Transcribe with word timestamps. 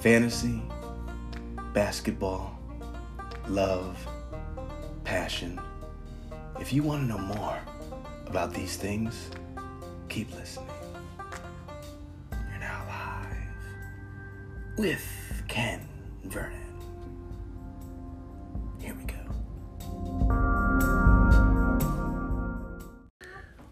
fantasy, 0.00 0.62
basketball, 1.72 2.56
love, 3.48 3.98
passion. 5.04 5.60
If 6.60 6.72
you 6.72 6.82
want 6.82 7.02
to 7.02 7.06
know 7.08 7.18
more 7.18 7.58
about 8.26 8.54
these 8.54 8.76
things, 8.76 9.30
keep 10.08 10.32
listening. 10.36 10.68
You're 12.32 12.60
now 12.60 12.84
live 12.88 14.78
with 14.78 15.42
Ken 15.48 15.80
Vernon. 16.24 16.58
Here 18.80 18.94
we 18.94 19.04
go. 19.04 19.16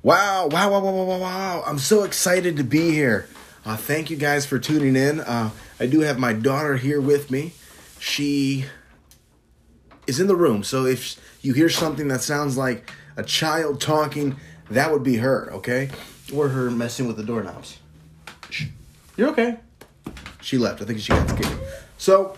Wow, 0.02 0.48
wow, 0.48 0.70
wow, 0.70 0.80
wow, 0.80 1.04
wow, 1.04 1.18
wow. 1.18 1.64
I'm 1.66 1.79
so 1.79 2.02
excited 2.02 2.56
to 2.56 2.64
be 2.64 2.90
here. 2.90 3.29
Uh, 3.64 3.77
thank 3.77 4.11
you 4.11 4.16
guys 4.16 4.46
for 4.46 4.59
tuning 4.59 4.95
in. 4.95 5.20
Uh, 5.20 5.51
I 5.79 5.87
do 5.87 6.01
have 6.01 6.19
my 6.19 6.33
daughter 6.33 6.77
here 6.77 7.01
with 7.01 7.30
me. 7.30 7.53
She 7.98 8.65
is 10.07 10.21
in 10.21 10.27
the 10.27 10.37
room, 10.37 10.62
so 10.62 10.87
if 10.87 11.21
you 11.43 11.52
hear 11.52 11.69
something 11.69 12.09
that 12.09 12.23
sounds 12.23 12.57
like 12.57 12.91
a 13.16 13.23
child 13.23 13.80
talking, 13.80 14.37
that 14.71 14.93
would 14.93 15.02
be 15.02 15.16
her, 15.16 15.51
okay? 15.52 15.91
Or 16.33 16.49
her 16.49 16.71
messing 16.71 17.07
with 17.07 17.16
the 17.16 17.23
doorknobs. 17.23 17.79
You're 19.16 19.30
okay. 19.30 19.59
She 20.41 20.59
left. 20.59 20.83
I 20.83 20.85
think 20.85 21.01
she 21.01 21.09
got 21.09 21.29
scared. 21.29 21.59
So, 21.99 22.37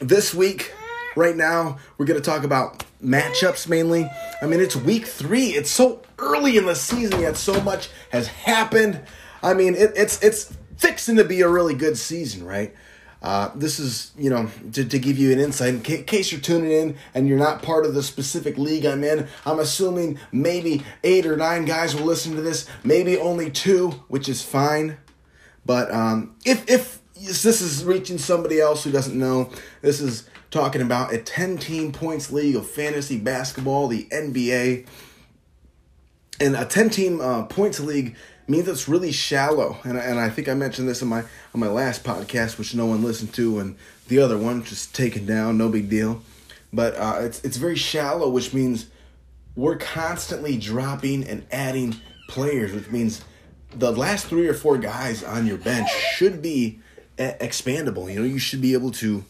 this 0.00 0.34
week, 0.34 0.72
right 1.16 1.36
now, 1.36 1.78
we're 1.96 2.06
going 2.06 2.20
to 2.20 2.24
talk 2.24 2.44
about 2.44 2.84
matchups 3.02 3.68
mainly. 3.68 4.08
I 4.42 4.46
mean, 4.46 4.60
it's 4.60 4.76
week 4.76 5.06
three. 5.06 5.48
It's 5.48 5.70
so 5.70 6.02
early 6.18 6.56
in 6.56 6.66
the 6.66 6.74
season, 6.74 7.20
yet 7.20 7.36
so 7.36 7.60
much 7.62 7.90
has 8.10 8.26
happened. 8.28 9.00
I 9.42 9.54
mean, 9.54 9.74
it, 9.74 9.92
it's 9.96 10.22
it's 10.22 10.52
fixing 10.78 11.16
to 11.16 11.24
be 11.24 11.42
a 11.42 11.48
really 11.48 11.74
good 11.74 11.98
season, 11.98 12.44
right? 12.44 12.74
Uh, 13.20 13.50
this 13.56 13.80
is, 13.80 14.12
you 14.16 14.30
know, 14.30 14.48
to, 14.72 14.84
to 14.84 14.98
give 14.98 15.18
you 15.18 15.32
an 15.32 15.40
insight, 15.40 15.74
in 15.74 15.82
ca- 15.82 16.04
case 16.04 16.30
you're 16.30 16.40
tuning 16.40 16.70
in 16.70 16.96
and 17.14 17.28
you're 17.28 17.38
not 17.38 17.62
part 17.62 17.84
of 17.84 17.92
the 17.94 18.02
specific 18.02 18.56
league 18.56 18.86
I'm 18.86 19.02
in, 19.02 19.26
I'm 19.44 19.58
assuming 19.58 20.20
maybe 20.30 20.84
eight 21.02 21.26
or 21.26 21.36
nine 21.36 21.64
guys 21.64 21.96
will 21.96 22.04
listen 22.04 22.36
to 22.36 22.42
this, 22.42 22.68
maybe 22.84 23.18
only 23.18 23.50
two, 23.50 23.90
which 24.06 24.28
is 24.28 24.42
fine. 24.42 24.98
But 25.66 25.90
um, 25.92 26.36
if, 26.44 26.70
if 26.70 27.00
this 27.14 27.60
is 27.60 27.84
reaching 27.84 28.18
somebody 28.18 28.60
else 28.60 28.84
who 28.84 28.92
doesn't 28.92 29.18
know, 29.18 29.50
this 29.82 30.00
is 30.00 30.28
talking 30.52 30.80
about 30.80 31.12
a 31.12 31.18
10 31.18 31.58
team 31.58 31.90
points 31.90 32.30
league 32.30 32.54
of 32.54 32.70
fantasy 32.70 33.18
basketball, 33.18 33.88
the 33.88 34.06
NBA. 34.12 34.86
And 36.40 36.54
a 36.54 36.64
10 36.64 36.90
team 36.90 37.20
uh, 37.20 37.46
points 37.46 37.80
league 37.80 38.14
means 38.48 38.68
it's 38.68 38.88
really 38.88 39.12
shallow. 39.12 39.78
And, 39.84 39.98
and 39.98 40.18
I 40.18 40.28
think 40.28 40.48
I 40.48 40.54
mentioned 40.54 40.88
this 40.88 41.02
in 41.02 41.08
my 41.08 41.20
on 41.54 41.60
my 41.60 41.68
last 41.68 42.04
podcast, 42.04 42.58
which 42.58 42.74
no 42.74 42.86
one 42.86 43.02
listened 43.02 43.34
to, 43.34 43.58
and 43.58 43.76
the 44.08 44.18
other 44.18 44.38
one 44.38 44.64
just 44.64 44.94
taken 44.94 45.26
down, 45.26 45.58
no 45.58 45.68
big 45.68 45.88
deal. 45.88 46.22
But 46.72 46.94
uh, 46.96 47.18
it's 47.20 47.44
it's 47.44 47.56
very 47.56 47.76
shallow, 47.76 48.28
which 48.28 48.52
means 48.52 48.86
we're 49.56 49.76
constantly 49.76 50.56
dropping 50.56 51.24
and 51.24 51.46
adding 51.50 51.96
players, 52.28 52.72
which 52.72 52.90
means 52.90 53.22
the 53.70 53.92
last 53.92 54.26
three 54.26 54.46
or 54.46 54.54
four 54.54 54.78
guys 54.78 55.22
on 55.22 55.46
your 55.46 55.58
bench 55.58 55.90
should 55.90 56.40
be 56.40 56.80
expandable. 57.18 58.12
You 58.12 58.20
know, 58.20 58.26
you 58.26 58.38
should 58.38 58.60
be 58.60 58.72
able 58.72 58.90
to, 58.92 59.24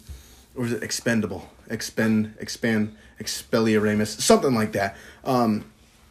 or 0.54 0.66
is 0.66 0.72
it 0.72 0.82
expendable? 0.82 1.48
Expend, 1.70 2.34
expand, 2.38 2.96
expelliarmus, 3.20 4.20
something 4.20 4.54
like 4.54 4.72
that. 4.72 4.96
Um, 5.24 5.64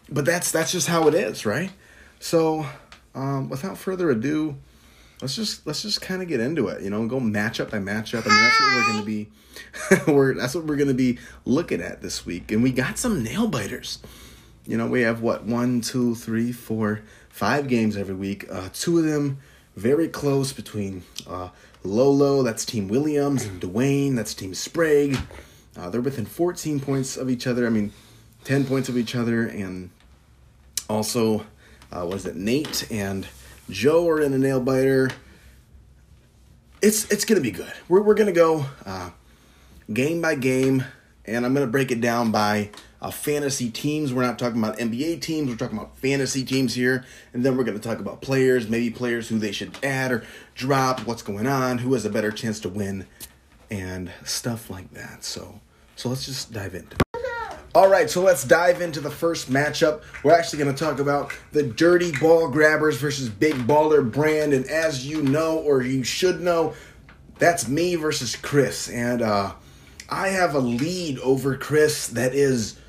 but 0.09 0.25
that's 0.25 0.51
that's 0.51 0.71
just 0.71 0.87
how 0.87 1.07
it 1.07 1.13
is, 1.13 1.45
right? 1.45 1.71
So, 2.19 2.65
um, 3.17 3.49
without 3.49 3.77
further 3.77 4.11
ado, 4.11 4.55
let's 5.21 5.35
just 5.35 5.65
let's 5.65 5.81
just 5.81 6.01
kind 6.01 6.21
of 6.21 6.27
get 6.27 6.39
into 6.39 6.67
it. 6.67 6.83
You 6.83 6.89
know, 6.89 7.05
go 7.07 7.19
matchup 7.19 7.71
by 7.71 7.79
matchup, 7.79 8.25
and 8.25 8.31
that's 8.31 8.59
what 8.59 8.75
we're 8.75 8.85
going 8.85 8.99
to 8.99 9.05
be. 9.05 9.29
we're 10.11 10.33
that's 10.35 10.53
what 10.53 10.65
we're 10.65 10.75
going 10.75 10.87
to 10.87 10.93
be 10.93 11.17
looking 11.43 11.81
at 11.81 12.01
this 12.01 12.25
week, 12.25 12.51
and 12.51 12.61
we 12.61 12.71
got 12.71 12.97
some 12.97 13.23
nail 13.23 13.47
biters. 13.47 13.99
You 14.65 14.77
know, 14.77 14.87
we 14.87 15.01
have 15.01 15.21
what 15.21 15.45
one, 15.45 15.81
two, 15.81 16.13
three, 16.13 16.51
four, 16.51 17.01
five 17.29 17.67
games 17.67 17.97
every 17.97 18.15
week. 18.15 18.45
Uh, 18.51 18.69
two 18.71 18.99
of 18.99 19.05
them 19.05 19.39
very 19.75 20.07
close 20.07 20.53
between 20.53 21.03
uh, 21.27 21.49
Lolo, 21.83 22.43
that's 22.43 22.65
Team 22.65 22.87
Williams, 22.87 23.45
and 23.45 23.61
Dwayne, 23.61 24.15
that's 24.15 24.33
Team 24.33 24.53
Sprague. 24.53 25.17
Uh, 25.77 25.89
they're 25.89 26.01
within 26.01 26.25
14 26.25 26.79
points 26.79 27.15
of 27.15 27.29
each 27.29 27.47
other. 27.47 27.65
I 27.65 27.69
mean, 27.69 27.93
10 28.43 28.65
points 28.65 28.89
of 28.89 28.97
each 28.97 29.15
other, 29.15 29.45
and 29.45 29.91
also, 30.89 31.45
uh, 31.91 32.03
what 32.05 32.15
is 32.17 32.25
it? 32.25 32.35
Nate 32.35 32.89
and 32.91 33.27
Joe 33.69 34.07
are 34.07 34.21
in 34.21 34.33
a 34.33 34.37
nail 34.37 34.59
biter. 34.59 35.09
It's 36.81 37.09
it's 37.11 37.25
gonna 37.25 37.41
be 37.41 37.51
good. 37.51 37.73
We're 37.89 38.01
we're 38.01 38.13
gonna 38.13 38.31
go 38.31 38.65
uh, 38.85 39.09
game 39.91 40.21
by 40.21 40.35
game, 40.35 40.83
and 41.25 41.45
I'm 41.45 41.53
gonna 41.53 41.67
break 41.67 41.91
it 41.91 42.01
down 42.01 42.31
by 42.31 42.69
uh, 43.01 43.11
fantasy 43.11 43.69
teams. 43.69 44.13
We're 44.13 44.23
not 44.23 44.37
talking 44.37 44.61
about 44.61 44.77
NBA 44.77 45.21
teams. 45.21 45.49
We're 45.49 45.57
talking 45.57 45.77
about 45.77 45.97
fantasy 45.97 46.43
teams 46.45 46.75
here, 46.75 47.03
and 47.33 47.43
then 47.43 47.57
we're 47.57 47.63
gonna 47.63 47.79
talk 47.79 47.99
about 47.99 48.21
players, 48.21 48.69
maybe 48.69 48.91
players 48.91 49.29
who 49.29 49.39
they 49.39 49.51
should 49.51 49.77
add 49.83 50.11
or 50.11 50.23
drop, 50.55 51.01
what's 51.01 51.23
going 51.23 51.47
on, 51.47 51.79
who 51.79 51.93
has 51.93 52.05
a 52.05 52.09
better 52.09 52.31
chance 52.31 52.59
to 52.61 52.69
win, 52.69 53.07
and 53.71 54.11
stuff 54.23 54.69
like 54.69 54.91
that. 54.93 55.23
So 55.23 55.59
so 55.95 56.09
let's 56.09 56.25
just 56.25 56.53
dive 56.53 56.75
into. 56.75 56.95
it. 56.95 57.06
All 57.77 57.87
right, 57.87 58.09
so 58.09 58.23
let's 58.23 58.43
dive 58.43 58.81
into 58.81 58.99
the 58.99 59.11
first 59.11 59.51
matchup. 59.51 60.01
We're 60.23 60.33
actually 60.33 60.57
going 60.57 60.73
to 60.73 60.83
talk 60.83 60.97
about 60.97 61.31
the 61.51 61.61
Dirty 61.61 62.11
Ball 62.11 62.49
Grabbers 62.49 62.97
versus 62.97 63.29
Big 63.29 63.53
Baller 63.53 64.11
Brand. 64.11 64.51
And 64.51 64.65
as 64.65 65.05
you 65.05 65.21
know, 65.21 65.59
or 65.59 65.83
you 65.83 66.03
should 66.03 66.41
know, 66.41 66.73
that's 67.37 67.67
me 67.67 67.93
versus 67.93 68.35
Chris. 68.35 68.89
And 68.89 69.21
uh, 69.21 69.53
I 70.09 70.29
have 70.29 70.55
a 70.55 70.59
lead 70.59 71.19
over 71.19 71.55
Chris 71.55 72.07
that 72.07 72.33
is 72.33 72.79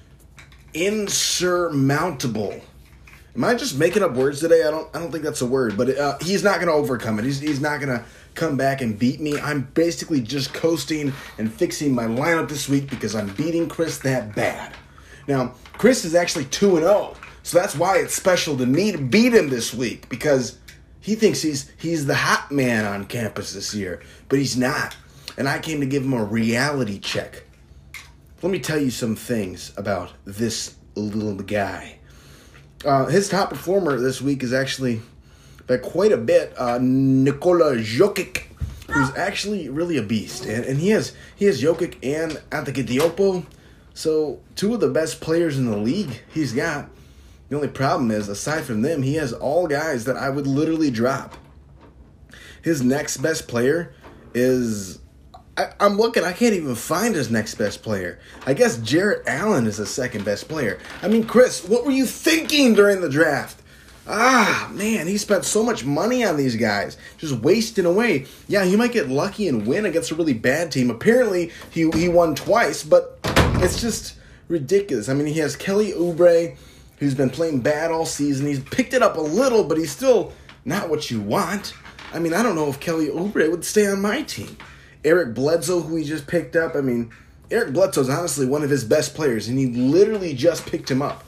insurmountable. 0.73 2.59
Am 3.37 3.45
I 3.45 3.57
just 3.57 3.79
making 3.79 4.03
up 4.03 4.15
words 4.15 4.41
today? 4.41 4.65
I 4.65 4.71
don't. 4.71 4.89
I 4.97 5.01
don't 5.01 5.13
think 5.13 5.23
that's 5.23 5.43
a 5.43 5.47
word, 5.47 5.77
but 5.77 5.99
uh, 5.99 6.17
he's 6.23 6.43
not 6.43 6.57
going 6.57 6.69
to 6.69 6.73
overcome 6.73 7.19
it. 7.19 7.27
He's, 7.27 7.41
he's 7.41 7.61
not 7.61 7.79
going 7.79 7.91
to 7.91 8.05
come 8.39 8.57
back 8.57 8.81
and 8.81 8.99
beat 8.99 9.21
me. 9.21 9.39
I'm 9.41 9.63
basically 9.75 10.21
just 10.21 10.55
coasting 10.55 11.13
and 11.39 11.53
fixing 11.53 11.95
my 11.95 12.05
lineup 12.05 12.49
this 12.49 12.69
week 12.69 12.89
because 12.89 13.15
I'm 13.15 13.35
beating 13.35 13.69
Chris 13.69 13.99
that 13.99 14.35
bad. 14.35 14.73
Now, 15.27 15.55
Chris 15.75 16.05
is 16.05 16.15
actually 16.15 16.47
2 16.47 16.77
and 16.77 16.85
0. 16.85 17.15
So 17.43 17.59
that's 17.59 17.75
why 17.75 17.99
it's 17.99 18.15
special 18.15 18.57
to 18.59 18.67
me 18.67 18.93
to 18.93 18.99
beat 18.99 19.35
him 19.35 19.49
this 19.49 19.75
week 19.75 20.09
because 20.09 20.59
he 21.01 21.15
thinks 21.15 21.41
he's 21.43 21.71
he's 21.79 22.07
the 22.07 22.15
hot 22.15 22.51
man 22.51 22.85
on 22.85 23.07
campus 23.07 23.55
this 23.55 23.75
year, 23.75 24.03
but 24.29 24.39
he's 24.39 24.57
not. 24.57 24.97
And 25.37 25.49
I 25.49 25.59
came 25.59 25.81
to 25.81 25.87
give 25.87 26.05
him 26.05 26.13
a 26.13 26.25
reality 26.25 26.99
check. 26.99 27.45
Let 28.43 28.53
me 28.53 28.59
tell 28.59 28.79
you 28.79 28.91
some 28.91 29.17
things 29.17 29.73
about 29.77 30.13
this 30.25 30.77
little 30.95 31.35
guy. 31.35 31.99
Uh, 32.85 33.07
his 33.07 33.29
top 33.29 33.51
performer 33.51 33.99
this 33.99 34.21
week 34.21 34.43
is 34.43 34.53
actually 34.53 35.01
by 35.69 35.77
quite 35.77 36.11
a 36.11 36.17
bit, 36.17 36.53
uh, 36.59 36.79
Nikola 36.81 37.77
Jokic, 37.77 38.45
who's 38.91 39.15
actually 39.17 39.69
really 39.69 39.99
a 39.99 40.03
beast, 40.03 40.47
and, 40.47 40.65
and 40.65 40.81
he 40.81 40.89
has 40.89 41.13
he 41.37 41.45
has 41.45 41.63
Jokic 41.63 41.97
and 42.03 42.41
Antetokounmpo, 42.51 43.45
so 43.95 44.41
two 44.57 44.75
of 44.75 44.81
the 44.81 44.89
best 44.89 45.21
players 45.21 45.59
in 45.59 45.71
the 45.71 45.77
league 45.77 46.23
he's 46.33 46.53
got. 46.53 46.89
The 47.51 47.57
only 47.57 47.69
problem 47.69 48.11
is, 48.11 48.29
aside 48.29 48.65
from 48.65 48.83
them, 48.83 49.03
he 49.03 49.15
has 49.15 49.33
all 49.33 49.67
guys 49.67 50.05
that 50.07 50.17
I 50.17 50.31
would 50.31 50.47
literally 50.47 50.91
drop. 50.91 51.37
His 52.63 52.83
next 52.83 53.19
best 53.19 53.47
player 53.47 53.95
is. 54.35 55.01
I, 55.57 55.73
I'm 55.81 55.97
looking, 55.97 56.23
I 56.23 56.33
can't 56.33 56.55
even 56.55 56.77
find 56.77 57.17
his 57.17 57.31
next 57.31 57.57
best 57.57 57.83
player. 57.83 58.21
I 58.47 58.55
guess 58.55 58.79
Jarrett 58.79 59.25
Allen 59.27 59.67
is 59.67 59.79
the 59.79 59.87
second 59.87 60.25
best 60.25 60.49
player. 60.49 60.79
I 61.03 61.09
mean, 61.09 61.25
Chris, 61.25 61.67
what 61.67 61.85
were 61.85 61.91
you 61.91 62.07
thinking 62.07 62.75
during 62.75 63.01
the 63.01 63.09
draft? 63.09 63.61
Ah, 64.11 64.71
man, 64.73 65.07
he 65.07 65.19
spent 65.19 65.45
so 65.45 65.63
much 65.63 65.85
money 65.85 66.25
on 66.25 66.39
these 66.39 66.57
guys, 66.57 66.97
just 67.19 67.35
wasting 67.41 67.85
away. 67.85 68.25
Yeah, 68.49 68.65
he 68.65 68.75
might 68.75 68.93
get 68.93 69.11
lucky 69.11 69.49
and 69.49 69.67
win 69.67 69.85
against 69.85 70.11
a 70.11 70.15
really 70.15 70.33
bad 70.33 70.73
team. 70.73 70.91
Apparently, 70.91 71.53
he 71.71 71.91
he 71.91 72.09
won 72.09 72.35
twice, 72.35 72.83
but 72.83 73.19
it's 73.57 73.83
just 73.83 74.15
ridiculous. 74.49 75.11
I 75.11 75.15
mean, 75.15 75.27
he 75.27 75.39
has 75.41 75.57
Kelly 75.57 75.93
Oubre, 75.93 76.57
who's 76.99 77.15
been 77.15 77.29
playing 77.29 77.61
bad 77.61 77.91
all 77.91 78.07
season. 78.07 78.47
He's 78.47 78.61
picked 78.61 78.95
it 78.95 79.03
up 79.03 79.19
a 79.19 79.21
little, 79.21 79.63
but 79.63 79.77
he's 79.77 79.93
still 79.93 80.33
not 80.65 80.89
what 80.89 81.11
you 81.11 81.21
want. 81.21 81.75
I 82.11 82.19
mean, 82.19 82.33
I 82.33 82.43
don't 82.43 82.57
know 82.57 82.71
if 82.71 82.81
Kelly 82.81 83.09
Oubre 83.09 83.51
would 83.51 83.65
stay 83.65 83.87
on 83.87 84.01
my 84.01 84.23
team. 84.23 84.57
Eric 85.05 85.35
Bledsoe, 85.35 85.83
who 85.83 85.97
he 85.97 86.05
just 86.05 86.27
picked 86.27 86.57
up, 86.57 86.75
I 86.75 86.81
mean, 86.81 87.13
Eric 87.51 87.75
Bledsoe's 87.75 88.09
honestly 88.09 88.47
one 88.47 88.63
of 88.63 88.71
his 88.71 88.85
best 88.85 89.15
players, 89.15 89.49
and 89.49 89.59
he 89.59 89.67
literally 89.67 90.33
just 90.33 90.65
picked 90.65 90.91
him 90.91 91.03
up. 91.03 91.25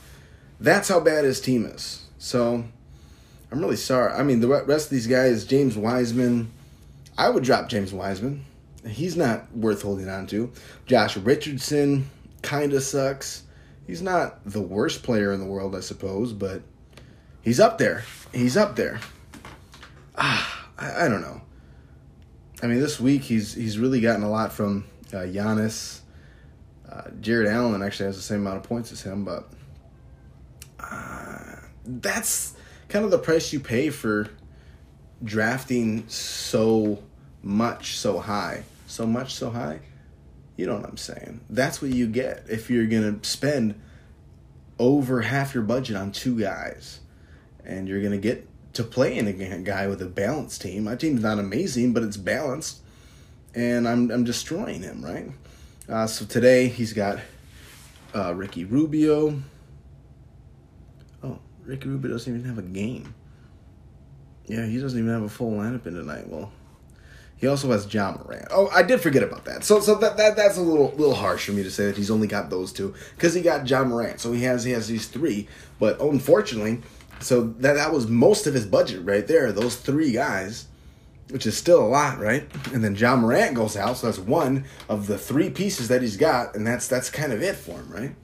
That's 0.58 0.88
how 0.88 1.00
bad 1.00 1.24
his 1.24 1.42
team 1.42 1.66
is. 1.66 2.06
So, 2.22 2.62
I'm 3.50 3.60
really 3.60 3.76
sorry. 3.76 4.12
I 4.12 4.22
mean, 4.22 4.40
the 4.40 4.48
rest 4.48 4.86
of 4.86 4.90
these 4.90 5.06
guys, 5.06 5.46
James 5.46 5.74
Wiseman, 5.74 6.52
I 7.16 7.30
would 7.30 7.42
drop 7.42 7.70
James 7.70 7.94
Wiseman. 7.94 8.44
He's 8.86 9.16
not 9.16 9.50
worth 9.56 9.80
holding 9.80 10.08
on 10.10 10.26
to. 10.28 10.52
Josh 10.84 11.16
Richardson 11.16 12.10
kind 12.42 12.74
of 12.74 12.82
sucks. 12.82 13.44
He's 13.86 14.02
not 14.02 14.44
the 14.44 14.60
worst 14.60 15.02
player 15.02 15.32
in 15.32 15.40
the 15.40 15.46
world, 15.46 15.74
I 15.74 15.80
suppose, 15.80 16.34
but 16.34 16.60
he's 17.40 17.58
up 17.58 17.78
there. 17.78 18.04
He's 18.32 18.56
up 18.56 18.76
there. 18.76 19.00
Ah, 20.16 20.68
I, 20.78 21.06
I 21.06 21.08
don't 21.08 21.22
know. 21.22 21.40
I 22.62 22.66
mean, 22.66 22.80
this 22.80 23.00
week 23.00 23.22
he's 23.22 23.54
he's 23.54 23.78
really 23.78 24.02
gotten 24.02 24.22
a 24.22 24.30
lot 24.30 24.52
from 24.52 24.84
uh, 25.14 25.24
Giannis. 25.24 26.00
Uh, 26.86 27.10
Jarrett 27.22 27.48
Allen 27.48 27.82
actually 27.82 28.06
has 28.06 28.16
the 28.16 28.22
same 28.22 28.40
amount 28.40 28.58
of 28.58 28.62
points 28.64 28.92
as 28.92 29.00
him, 29.00 29.24
but 29.24 29.48
uh, 30.78 31.29
that's 31.84 32.54
kind 32.88 33.04
of 33.04 33.10
the 33.10 33.18
price 33.18 33.52
you 33.52 33.60
pay 33.60 33.90
for 33.90 34.28
drafting 35.22 36.08
so 36.08 37.02
much 37.42 37.96
so 37.96 38.18
high. 38.18 38.64
So 38.86 39.06
much 39.06 39.34
so 39.34 39.50
high. 39.50 39.80
You 40.56 40.66
know 40.66 40.76
what 40.76 40.88
I'm 40.88 40.96
saying? 40.96 41.40
That's 41.48 41.80
what 41.80 41.90
you 41.90 42.06
get 42.06 42.44
if 42.48 42.68
you're 42.68 42.86
going 42.86 43.20
to 43.20 43.28
spend 43.28 43.80
over 44.78 45.22
half 45.22 45.54
your 45.54 45.62
budget 45.62 45.96
on 45.96 46.12
two 46.12 46.38
guys. 46.38 47.00
And 47.64 47.88
you're 47.88 48.00
going 48.00 48.12
to 48.12 48.18
get 48.18 48.48
to 48.74 48.84
play 48.84 49.16
in 49.16 49.26
a 49.26 49.58
guy 49.58 49.86
with 49.86 50.02
a 50.02 50.06
balanced 50.06 50.62
team. 50.62 50.84
My 50.84 50.96
team's 50.96 51.22
not 51.22 51.38
amazing, 51.38 51.92
but 51.92 52.02
it's 52.02 52.16
balanced. 52.16 52.80
And 53.54 53.88
I'm, 53.88 54.10
I'm 54.10 54.24
destroying 54.24 54.82
him, 54.82 55.04
right? 55.04 55.30
Uh, 55.88 56.06
so 56.06 56.24
today 56.24 56.68
he's 56.68 56.92
got 56.92 57.18
uh, 58.14 58.34
Ricky 58.34 58.64
Rubio. 58.64 59.40
Ricky 61.64 61.88
Rubio 61.88 62.10
doesn't 62.12 62.32
even 62.32 62.48
have 62.48 62.58
a 62.58 62.62
game. 62.62 63.14
Yeah, 64.46 64.66
he 64.66 64.80
doesn't 64.80 64.98
even 64.98 65.12
have 65.12 65.22
a 65.22 65.28
full 65.28 65.52
lineup 65.52 65.86
in 65.86 65.94
tonight. 65.94 66.28
Well, 66.28 66.50
he 67.36 67.46
also 67.46 67.70
has 67.70 67.86
John 67.86 68.20
Morant. 68.22 68.48
Oh, 68.50 68.68
I 68.68 68.82
did 68.82 69.00
forget 69.00 69.22
about 69.22 69.46
that. 69.46 69.64
So, 69.64 69.80
so 69.80 69.94
that, 69.96 70.16
that 70.18 70.36
that's 70.36 70.58
a 70.58 70.62
little 70.62 70.90
little 70.96 71.14
harsh 71.14 71.46
for 71.46 71.52
me 71.52 71.62
to 71.62 71.70
say 71.70 71.86
that 71.86 71.96
he's 71.96 72.10
only 72.10 72.26
got 72.26 72.50
those 72.50 72.72
two 72.72 72.94
because 73.16 73.32
he 73.32 73.40
got 73.40 73.64
John 73.64 73.88
Morant. 73.88 74.20
So 74.20 74.32
he 74.32 74.42
has 74.42 74.64
he 74.64 74.72
has 74.72 74.88
these 74.88 75.06
three. 75.06 75.48
But 75.78 76.00
unfortunately, 76.00 76.80
so 77.20 77.54
that 77.60 77.74
that 77.74 77.92
was 77.92 78.08
most 78.08 78.46
of 78.46 78.54
his 78.54 78.66
budget 78.66 79.04
right 79.04 79.26
there. 79.26 79.52
Those 79.52 79.76
three 79.76 80.12
guys, 80.12 80.66
which 81.30 81.46
is 81.46 81.56
still 81.56 81.82
a 81.82 81.88
lot, 81.88 82.18
right? 82.18 82.46
And 82.74 82.84
then 82.84 82.94
John 82.94 83.20
Morant 83.20 83.54
goes 83.54 83.76
out, 83.76 83.96
so 83.96 84.08
that's 84.08 84.18
one 84.18 84.64
of 84.88 85.06
the 85.06 85.16
three 85.16 85.48
pieces 85.48 85.88
that 85.88 86.02
he's 86.02 86.16
got, 86.16 86.54
and 86.54 86.66
that's 86.66 86.88
that's 86.88 87.08
kind 87.08 87.32
of 87.32 87.42
it 87.42 87.56
for 87.56 87.78
him, 87.78 87.90
right? 87.90 88.14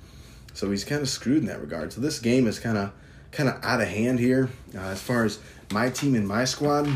So 0.53 0.71
he's 0.71 0.85
kind 0.85 1.03
of 1.03 1.09
screwed 1.09 1.39
in 1.39 1.47
that 1.47 1.61
regard. 1.61 1.93
So 1.93 2.01
this 2.01 2.19
game 2.19 2.47
is 2.47 2.59
kind 2.59 2.77
of 2.77 2.93
kind 3.37 3.51
of 3.51 3.63
out 3.63 3.83
of 3.83 3.89
hand 3.89 4.19
here 4.19 4.49
uh, 4.75 4.79
as 4.79 5.01
far 5.03 5.25
as 5.25 5.39
my 5.71 5.91
team 5.91 6.15
and 6.15 6.27
my 6.27 6.47
squad. 6.47 6.89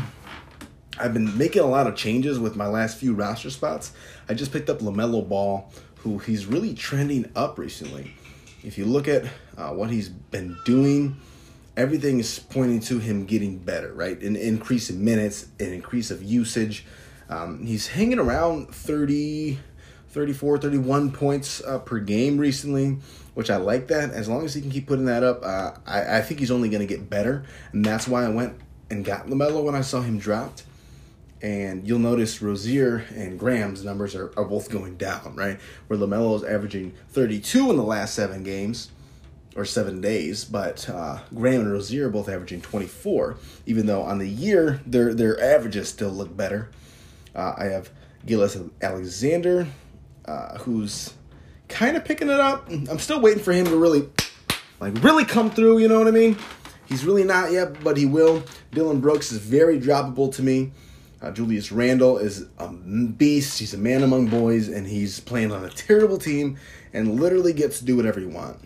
I've 0.99 1.13
been 1.13 1.37
making 1.37 1.61
a 1.61 1.67
lot 1.67 1.85
of 1.85 1.95
changes 1.95 2.39
with 2.39 2.55
my 2.55 2.65
last 2.65 2.97
few 2.97 3.13
roster 3.13 3.51
spots. 3.51 3.93
I 4.27 4.33
just 4.33 4.51
picked 4.51 4.69
up 4.69 4.79
LaMelo 4.79 5.27
Ball, 5.27 5.71
who 5.97 6.17
he's 6.17 6.47
really 6.47 6.73
trending 6.73 7.31
up 7.35 7.59
recently. 7.59 8.15
If 8.63 8.77
you 8.77 8.85
look 8.85 9.07
at 9.07 9.25
uh, 9.55 9.69
what 9.69 9.91
he's 9.91 10.09
been 10.09 10.57
doing, 10.65 11.15
everything 11.77 12.19
is 12.19 12.39
pointing 12.39 12.79
to 12.81 12.97
him 12.97 13.25
getting 13.25 13.59
better, 13.59 13.93
right? 13.93 14.19
An 14.21 14.35
increase 14.35 14.89
in 14.89 15.03
minutes, 15.05 15.47
an 15.59 15.71
increase 15.71 16.09
of 16.09 16.23
usage. 16.23 16.85
Um, 17.29 17.63
he's 17.63 17.87
hanging 17.87 18.19
around 18.19 18.73
30, 18.73 19.59
34, 20.11 20.57
31 20.57 21.11
points 21.11 21.61
uh, 21.63 21.79
per 21.79 21.99
game 21.99 22.37
recently, 22.37 22.97
which 23.33 23.49
I 23.49 23.55
like 23.55 23.87
that. 23.87 24.11
As 24.11 24.27
long 24.27 24.43
as 24.43 24.53
he 24.53 24.61
can 24.61 24.69
keep 24.69 24.87
putting 24.87 25.05
that 25.05 25.23
up, 25.23 25.43
uh, 25.43 25.71
I, 25.85 26.17
I 26.17 26.21
think 26.21 26.39
he's 26.39 26.51
only 26.51 26.69
going 26.69 26.85
to 26.85 26.87
get 26.87 27.09
better. 27.09 27.43
And 27.71 27.83
that's 27.83 28.07
why 28.07 28.25
I 28.25 28.29
went 28.29 28.57
and 28.89 29.05
got 29.05 29.27
LaMelo 29.27 29.63
when 29.63 29.75
I 29.75 29.81
saw 29.81 30.01
him 30.01 30.19
dropped. 30.19 30.63
And 31.41 31.87
you'll 31.87 31.99
notice 31.99 32.41
Rozier 32.41 33.05
and 33.15 33.39
Graham's 33.39 33.83
numbers 33.83 34.13
are, 34.13 34.31
are 34.37 34.45
both 34.45 34.69
going 34.69 34.97
down, 34.97 35.33
right? 35.35 35.59
Where 35.87 35.97
LaMelo 35.97 36.35
is 36.35 36.43
averaging 36.43 36.93
32 37.09 37.71
in 37.71 37.77
the 37.77 37.83
last 37.83 38.13
seven 38.13 38.43
games 38.43 38.91
or 39.55 39.65
seven 39.65 40.01
days, 40.01 40.45
but 40.45 40.87
uh, 40.89 41.19
Graham 41.33 41.61
and 41.61 41.71
Rozier 41.71 42.07
are 42.07 42.11
both 42.11 42.29
averaging 42.29 42.61
24, 42.61 43.37
even 43.65 43.85
though 43.85 44.03
on 44.03 44.19
the 44.19 44.29
year 44.29 44.81
their 44.85 45.13
their 45.13 45.41
averages 45.41 45.89
still 45.89 46.09
look 46.09 46.35
better. 46.35 46.69
Uh, 47.35 47.53
I 47.57 47.65
have 47.65 47.89
Gillis 48.25 48.57
Alexander, 48.81 49.67
uh, 50.25 50.57
who's 50.59 51.13
kind 51.67 51.97
of 51.97 52.05
picking 52.05 52.29
it 52.29 52.39
up. 52.39 52.69
I'm 52.69 52.99
still 52.99 53.21
waiting 53.21 53.43
for 53.43 53.51
him 53.51 53.65
to 53.65 53.77
really, 53.77 54.09
like, 54.79 55.01
really 55.03 55.25
come 55.25 55.49
through. 55.49 55.79
You 55.79 55.87
know 55.87 55.97
what 55.97 56.07
I 56.07 56.11
mean? 56.11 56.37
He's 56.85 57.05
really 57.05 57.23
not 57.23 57.51
yet, 57.51 57.81
but 57.83 57.97
he 57.97 58.05
will. 58.05 58.43
Dillon 58.71 58.99
Brooks 58.99 59.31
is 59.31 59.37
very 59.37 59.79
droppable 59.79 60.33
to 60.35 60.43
me. 60.43 60.71
Uh, 61.21 61.31
Julius 61.31 61.71
Randle 61.71 62.17
is 62.17 62.47
a 62.57 62.67
beast. 62.67 63.59
He's 63.59 63.73
a 63.73 63.77
man 63.77 64.03
among 64.03 64.27
boys, 64.27 64.67
and 64.67 64.87
he's 64.87 65.19
playing 65.19 65.51
on 65.51 65.63
a 65.63 65.69
terrible 65.69 66.17
team 66.17 66.57
and 66.93 67.19
literally 67.19 67.53
gets 67.53 67.79
to 67.79 67.85
do 67.85 67.95
whatever 67.95 68.19
you 68.19 68.29
want. 68.29 68.57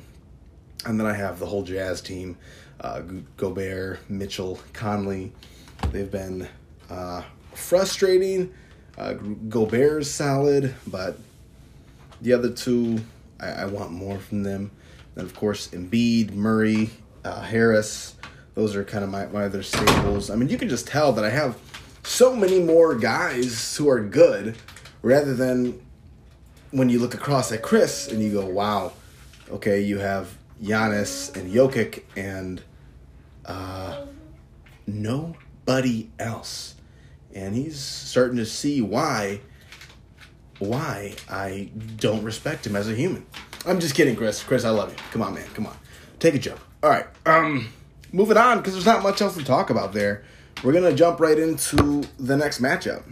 And 0.86 1.00
then 1.00 1.06
I 1.06 1.14
have 1.14 1.40
the 1.40 1.46
whole 1.46 1.64
Jazz 1.64 2.02
team 2.02 2.38
uh, 2.82 3.02
Gobert, 3.38 4.10
Mitchell, 4.10 4.60
Conley. 4.74 5.32
They've 5.92 6.10
been 6.10 6.48
uh, 6.90 7.24
frustrating. 7.54 8.54
Uh, 8.98 9.14
Gobert's 9.14 10.10
solid, 10.10 10.74
but 10.88 11.20
the 12.22 12.34
other 12.34 12.50
two, 12.50 13.00
I, 13.40 13.48
I, 13.48 13.66
want 13.66 13.92
more 13.92 14.20
from 14.20 14.44
them. 14.44 14.72
Then, 15.16 15.26
of 15.26 15.36
course, 15.36 15.70
Embiid, 15.70 16.34
Murray, 16.34 16.90
uh, 17.24 17.42
Harris. 17.42 18.16
Those 18.54 18.76
are 18.76 18.84
kind 18.84 19.04
of 19.04 19.10
my, 19.10 19.26
my 19.28 19.46
other 19.46 19.64
staples. 19.64 20.30
I 20.30 20.36
mean, 20.36 20.50
you 20.50 20.58
can 20.58 20.70
just 20.70 20.88
tell 20.88 21.12
that 21.14 21.26
I 21.26 21.30
have 21.30 21.58
so 22.04 22.36
many 22.36 22.60
more 22.60 22.96
guys 22.96 23.76
who 23.76 23.90
are 23.90 24.00
good 24.00 24.56
rather 25.02 25.34
than 25.34 25.82
when 26.72 26.90
you 26.90 27.00
look 27.00 27.14
across 27.14 27.52
at 27.52 27.62
Chris 27.62 28.08
and 28.08 28.22
you 28.22 28.32
go, 28.32 28.46
wow, 28.46 28.94
okay, 29.50 29.82
you 29.82 29.98
have 29.98 30.38
Giannis 30.62 31.36
and 31.36 31.54
Jokic 31.54 32.04
and 32.16 32.62
uh, 33.46 34.06
nobody 34.88 36.10
else. 36.20 36.76
And 37.34 37.56
he's 37.56 37.80
starting 37.80 38.38
to 38.38 38.46
see 38.46 38.82
why 38.82 39.42
why 40.60 41.16
I 41.30 41.70
don't 41.98 42.24
respect 42.24 42.66
him 42.66 42.76
as 42.76 42.90
a 42.90 42.96
human. 42.96 43.26
I'm 43.66 43.80
just 43.80 43.96
kidding, 43.96 44.16
Chris. 44.16 44.44
Chris, 44.44 44.64
I 44.64 44.70
love 44.70 44.92
you. 44.92 44.98
Come 45.12 45.22
on, 45.22 45.34
man. 45.34 45.48
Come 45.54 45.66
on. 45.66 45.78
Take 46.20 46.36
a 46.36 46.40
joke. 46.40 46.60
All 46.84 46.90
right. 46.90 47.08
Um 47.26 47.70
moving 48.12 48.38
on 48.38 48.58
because 48.58 48.74
there's 48.74 48.86
not 48.86 49.04
much 49.04 49.22
else 49.22 49.36
to 49.36 49.44
talk 49.44 49.70
about 49.70 49.94
there. 49.94 50.24
We're 50.64 50.74
to 50.74 50.94
jump 50.94 51.20
right 51.20 51.38
into 51.38 52.04
the 52.18 52.38
next 52.38 52.62
matchup. 52.62 53.04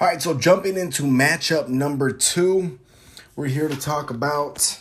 All 0.00 0.06
right, 0.06 0.22
so 0.22 0.32
jumping 0.32 0.76
into 0.76 1.02
matchup 1.02 1.68
number 1.68 2.10
2, 2.12 2.78
we're 3.36 3.48
here 3.48 3.68
to 3.68 3.76
talk 3.76 4.10
about 4.10 4.80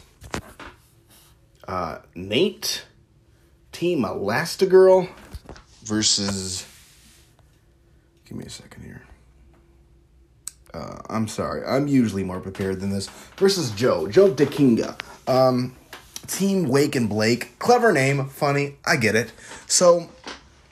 uh, 1.67 1.99
Nate, 2.15 2.85
Team 3.71 4.03
Elastigirl 4.03 5.09
versus. 5.83 6.65
Give 8.25 8.37
me 8.37 8.45
a 8.45 8.49
second 8.49 8.83
here. 8.83 9.01
Uh, 10.73 10.97
I'm 11.09 11.27
sorry. 11.27 11.65
I'm 11.65 11.87
usually 11.87 12.23
more 12.23 12.39
prepared 12.39 12.79
than 12.79 12.89
this. 12.89 13.09
Versus 13.37 13.71
Joe. 13.71 14.07
Joe 14.07 14.31
DeKinga. 14.31 14.99
Um, 15.27 15.75
Team 16.27 16.67
Wake 16.67 16.95
and 16.95 17.09
Blake. 17.09 17.57
Clever 17.59 17.91
name. 17.91 18.27
Funny. 18.27 18.75
I 18.85 18.97
get 18.97 19.15
it. 19.15 19.31
So, 19.65 20.09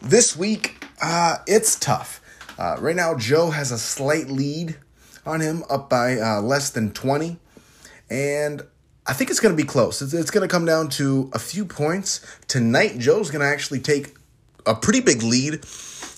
this 0.01 0.35
week, 0.35 0.85
uh, 1.01 1.37
it's 1.47 1.79
tough. 1.79 2.21
Uh, 2.57 2.77
right 2.79 2.95
now, 2.95 3.15
Joe 3.15 3.51
has 3.51 3.71
a 3.71 3.77
slight 3.77 4.27
lead 4.27 4.77
on 5.25 5.41
him, 5.41 5.63
up 5.69 5.89
by 5.89 6.17
uh, 6.17 6.41
less 6.41 6.69
than 6.69 6.91
20. 6.91 7.37
And 8.09 8.61
I 9.07 9.13
think 9.13 9.29
it's 9.29 9.39
going 9.39 9.55
to 9.55 9.61
be 9.61 9.67
close. 9.67 10.01
It's, 10.01 10.13
it's 10.13 10.31
going 10.31 10.47
to 10.47 10.51
come 10.51 10.65
down 10.65 10.89
to 10.89 11.29
a 11.33 11.39
few 11.39 11.65
points. 11.65 12.25
Tonight, 12.47 12.97
Joe's 12.97 13.29
going 13.31 13.41
to 13.41 13.47
actually 13.47 13.79
take 13.79 14.15
a 14.65 14.75
pretty 14.75 15.01
big 15.01 15.23
lead. 15.23 15.65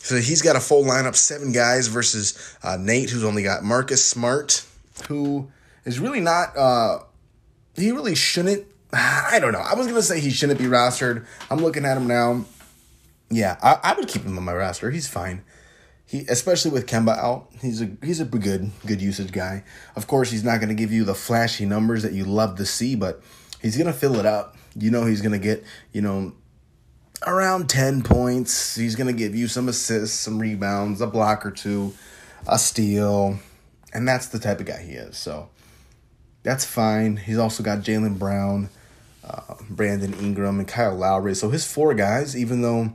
So 0.07 0.15
he's 0.15 0.41
got 0.41 0.55
a 0.55 0.61
full 0.61 0.85
lineup, 0.85 1.17
seven 1.17 1.51
guys 1.51 1.87
versus 1.87 2.55
uh, 2.63 2.77
Nate, 2.79 3.09
who's 3.09 3.25
only 3.25 3.43
got 3.43 3.65
Marcus 3.65 4.05
Smart, 4.05 4.65
who 5.09 5.51
is 5.83 5.99
really 5.99 6.21
not. 6.21 6.55
Uh, 6.55 6.99
he 7.75 7.91
really 7.91 8.15
shouldn't. 8.15 8.65
I 8.93 9.39
don't 9.41 9.51
know. 9.51 9.59
I 9.59 9.75
was 9.75 9.85
gonna 9.85 10.01
say 10.01 10.21
he 10.21 10.29
shouldn't 10.29 10.59
be 10.59 10.65
rostered. 10.65 11.25
I'm 11.51 11.59
looking 11.59 11.83
at 11.83 11.97
him 11.97 12.07
now. 12.07 12.45
Yeah, 13.29 13.57
I, 13.61 13.79
I 13.83 13.93
would 13.95 14.07
keep 14.07 14.21
him 14.21 14.37
on 14.37 14.45
my 14.45 14.53
roster. 14.53 14.91
He's 14.91 15.09
fine. 15.09 15.43
He, 16.05 16.19
especially 16.29 16.71
with 16.71 16.85
Kemba 16.85 17.17
out, 17.17 17.49
he's 17.59 17.81
a 17.81 17.89
he's 18.01 18.21
a 18.21 18.25
good 18.25 18.71
good 18.85 19.01
usage 19.01 19.33
guy. 19.33 19.65
Of 19.97 20.07
course, 20.07 20.31
he's 20.31 20.45
not 20.45 20.61
going 20.61 20.69
to 20.69 20.75
give 20.75 20.93
you 20.93 21.03
the 21.03 21.15
flashy 21.15 21.65
numbers 21.65 22.03
that 22.03 22.13
you 22.13 22.23
love 22.23 22.55
to 22.59 22.65
see, 22.65 22.95
but 22.95 23.21
he's 23.61 23.75
going 23.75 23.87
to 23.87 23.93
fill 23.93 24.15
it 24.15 24.25
up. 24.25 24.55
You 24.73 24.89
know, 24.89 25.05
he's 25.05 25.19
going 25.19 25.33
to 25.33 25.37
get 25.37 25.65
you 25.91 26.01
know 26.01 26.31
around 27.27 27.69
ten 27.69 28.01
points. 28.01 28.75
He's 28.75 28.95
going 28.95 29.07
to 29.07 29.17
give 29.17 29.35
you 29.35 29.47
some 29.47 29.69
assists, 29.69 30.17
some 30.17 30.39
rebounds, 30.39 31.01
a 31.01 31.07
block 31.07 31.45
or 31.45 31.51
two, 31.51 31.93
a 32.47 32.57
steal, 32.57 33.39
and 33.93 34.07
that's 34.07 34.27
the 34.27 34.39
type 34.39 34.59
of 34.59 34.65
guy 34.65 34.81
he 34.81 34.93
is. 34.93 35.17
So 35.17 35.49
that's 36.43 36.65
fine. 36.65 37.17
He's 37.17 37.37
also 37.37 37.63
got 37.63 37.79
Jaylen 37.79 38.17
Brown, 38.17 38.69
uh, 39.23 39.55
Brandon 39.69 40.13
Ingram, 40.13 40.59
and 40.59 40.67
Kyle 40.67 40.95
Lowry. 40.95 41.35
So 41.35 41.49
his 41.49 41.71
four 41.71 41.93
guys, 41.93 42.35
even 42.35 42.61
though 42.61 42.93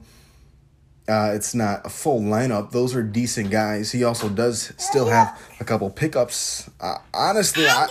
uh, 1.09 1.33
it's 1.35 1.55
not 1.55 1.85
a 1.85 1.89
full 1.89 2.21
lineup. 2.21 2.71
Those 2.71 2.95
are 2.95 3.03
decent 3.03 3.51
guys. 3.51 3.93
He 3.93 4.05
also 4.05 4.29
does 4.29 4.73
still 4.79 5.09
have 5.09 5.39
a 5.61 5.65
couple 5.65 5.91
pickups. 5.91 6.71
Uh, 6.81 6.99
honestly, 7.12 7.67
I, 7.67 7.89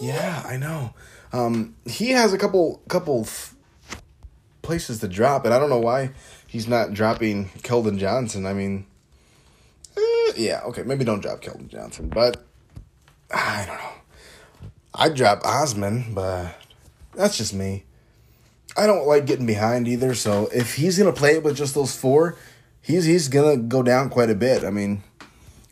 yeah, 0.00 0.42
I 0.44 0.56
know. 0.56 0.94
Um, 1.32 1.76
he 1.86 2.10
has 2.10 2.32
a 2.32 2.38
couple 2.38 2.82
couple 2.88 3.24
places 4.62 5.00
to 5.00 5.08
drop, 5.08 5.44
and 5.44 5.52
I 5.52 5.58
don't 5.58 5.70
know 5.70 5.80
why 5.80 6.10
he's 6.46 6.68
not 6.68 6.94
dropping 6.94 7.50
Keldon 7.58 7.98
Johnson. 7.98 8.46
I 8.46 8.52
mean, 8.52 8.86
eh, 9.96 10.32
yeah, 10.36 10.60
okay, 10.66 10.82
maybe 10.82 11.04
don't 11.04 11.20
drop 11.20 11.42
Keldon 11.42 11.68
Johnson, 11.68 12.08
but 12.08 12.44
I 13.32 13.64
don't 13.66 13.78
know. 13.78 14.70
I'd 14.94 15.14
drop 15.14 15.44
Osman, 15.44 16.14
but 16.14 16.54
that's 17.14 17.36
just 17.36 17.54
me. 17.54 17.84
I 18.76 18.86
don't 18.86 19.06
like 19.06 19.26
getting 19.26 19.46
behind 19.46 19.88
either, 19.88 20.14
so 20.14 20.48
if 20.52 20.76
he's 20.76 20.98
gonna 20.98 21.12
play 21.12 21.36
it 21.36 21.42
with 21.42 21.56
just 21.56 21.74
those 21.74 21.94
four, 21.94 22.36
he's 22.80 23.04
he's 23.04 23.28
gonna 23.28 23.56
go 23.56 23.82
down 23.82 24.08
quite 24.08 24.30
a 24.30 24.34
bit. 24.34 24.64
I 24.64 24.70
mean, 24.70 25.02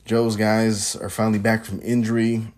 Joe's 0.04 0.36
guys 0.36 0.96
are 0.96 1.08
finally 1.08 1.38
back 1.38 1.64
from 1.64 1.80
injury. 1.82 2.52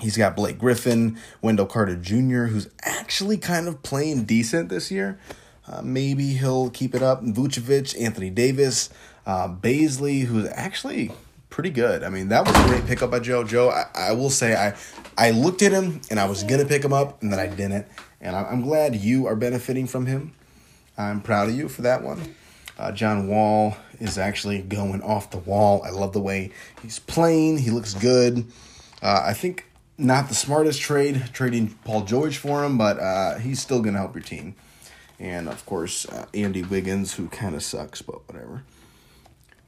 He's 0.00 0.16
got 0.16 0.34
Blake 0.34 0.58
Griffin, 0.58 1.18
Wendell 1.42 1.66
Carter 1.66 1.96
Jr., 1.96 2.44
who's 2.44 2.68
actually 3.10 3.36
kind 3.36 3.66
of 3.66 3.82
playing 3.82 4.22
decent 4.22 4.68
this 4.68 4.88
year. 4.88 5.18
Uh, 5.66 5.82
maybe 5.82 6.34
he'll 6.34 6.70
keep 6.70 6.94
it 6.94 7.02
up. 7.02 7.24
Vucevic, 7.24 8.00
Anthony 8.00 8.30
Davis, 8.30 8.88
uh, 9.26 9.48
Bazley, 9.48 10.22
who's 10.22 10.48
actually 10.52 11.10
pretty 11.48 11.70
good. 11.70 12.04
I 12.04 12.08
mean, 12.08 12.28
that 12.28 12.46
was 12.46 12.54
a 12.54 12.68
great 12.68 12.86
pickup 12.86 13.10
by 13.10 13.18
Joe. 13.18 13.42
Joe, 13.42 13.68
I, 13.68 13.86
I 13.96 14.12
will 14.12 14.30
say, 14.30 14.54
I 14.54 14.76
I 15.18 15.32
looked 15.32 15.60
at 15.62 15.72
him 15.72 16.00
and 16.08 16.20
I 16.20 16.26
was 16.26 16.44
gonna 16.44 16.64
pick 16.64 16.84
him 16.84 16.92
up, 16.92 17.20
and 17.20 17.32
then 17.32 17.40
I 17.40 17.48
didn't. 17.48 17.88
And 18.20 18.36
I'm 18.36 18.60
glad 18.60 18.94
you 18.94 19.26
are 19.26 19.34
benefiting 19.34 19.88
from 19.88 20.06
him. 20.06 20.32
I'm 20.96 21.20
proud 21.20 21.48
of 21.48 21.56
you 21.56 21.68
for 21.68 21.82
that 21.82 22.04
one. 22.04 22.36
Uh, 22.78 22.92
John 22.92 23.26
Wall 23.26 23.76
is 23.98 24.18
actually 24.18 24.62
going 24.62 25.02
off 25.02 25.32
the 25.32 25.38
wall. 25.38 25.82
I 25.84 25.90
love 25.90 26.12
the 26.12 26.20
way 26.20 26.52
he's 26.80 27.00
playing. 27.00 27.58
He 27.58 27.70
looks 27.70 27.92
good. 27.92 28.46
Uh, 29.02 29.24
I 29.26 29.32
think 29.32 29.66
not 30.00 30.28
the 30.28 30.34
smartest 30.34 30.80
trade, 30.80 31.30
trading 31.32 31.76
Paul 31.84 32.04
George 32.04 32.38
for 32.38 32.64
him, 32.64 32.78
but 32.78 32.98
uh, 32.98 33.38
he's 33.38 33.60
still 33.60 33.80
going 33.80 33.94
to 33.94 34.00
help 34.00 34.14
your 34.14 34.22
team. 34.22 34.54
And 35.18 35.48
of 35.48 35.64
course, 35.66 36.08
uh, 36.08 36.26
Andy 36.32 36.62
Wiggins, 36.62 37.14
who 37.14 37.28
kind 37.28 37.54
of 37.54 37.62
sucks, 37.62 38.00
but 38.00 38.26
whatever. 38.26 38.62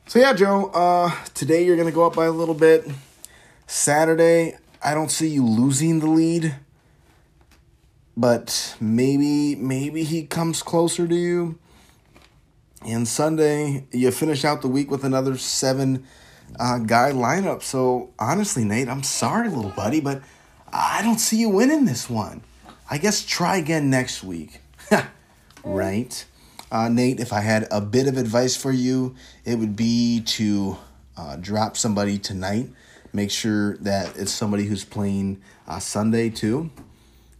So 0.06 0.18
yeah, 0.18 0.32
Joe. 0.32 0.70
Uh, 0.74 1.14
today 1.34 1.64
you're 1.64 1.76
going 1.76 1.88
to 1.88 1.94
go 1.94 2.06
up 2.06 2.16
by 2.16 2.26
a 2.26 2.30
little 2.30 2.54
bit. 2.54 2.88
Saturday, 3.66 4.56
I 4.82 4.94
don't 4.94 5.10
see 5.10 5.28
you 5.28 5.46
losing 5.46 6.00
the 6.00 6.06
lead, 6.08 6.56
but 8.16 8.76
maybe 8.80 9.54
maybe 9.54 10.04
he 10.04 10.24
comes 10.24 10.62
closer 10.62 11.06
to 11.06 11.14
you. 11.14 11.58
And 12.84 13.06
Sunday, 13.06 13.86
you 13.92 14.10
finish 14.10 14.44
out 14.44 14.60
the 14.60 14.68
week 14.68 14.90
with 14.90 15.04
another 15.04 15.36
seven 15.36 16.04
uh, 16.58 16.78
guy 16.78 17.12
lineup. 17.12 17.62
So 17.62 18.10
honestly, 18.18 18.64
Nate, 18.64 18.88
I'm 18.88 19.02
sorry, 19.02 19.48
little 19.48 19.70
buddy, 19.70 20.00
but 20.00 20.22
I 20.72 21.02
don't 21.02 21.18
see 21.18 21.38
you 21.38 21.48
winning 21.48 21.84
this 21.84 22.08
one. 22.08 22.42
I 22.90 22.98
guess 22.98 23.24
try 23.24 23.56
again 23.56 23.90
next 23.90 24.22
week. 24.22 24.60
right? 25.64 26.24
Uh, 26.70 26.88
Nate, 26.88 27.20
if 27.20 27.32
I 27.32 27.40
had 27.40 27.68
a 27.70 27.80
bit 27.80 28.06
of 28.06 28.16
advice 28.16 28.56
for 28.56 28.72
you, 28.72 29.14
it 29.44 29.58
would 29.58 29.76
be 29.76 30.22
to 30.22 30.76
uh, 31.16 31.36
drop 31.36 31.76
somebody 31.76 32.18
tonight. 32.18 32.68
Make 33.12 33.30
sure 33.30 33.76
that 33.78 34.16
it's 34.16 34.32
somebody 34.32 34.64
who's 34.64 34.84
playing 34.84 35.42
uh, 35.68 35.78
Sunday 35.78 36.30
too. 36.30 36.70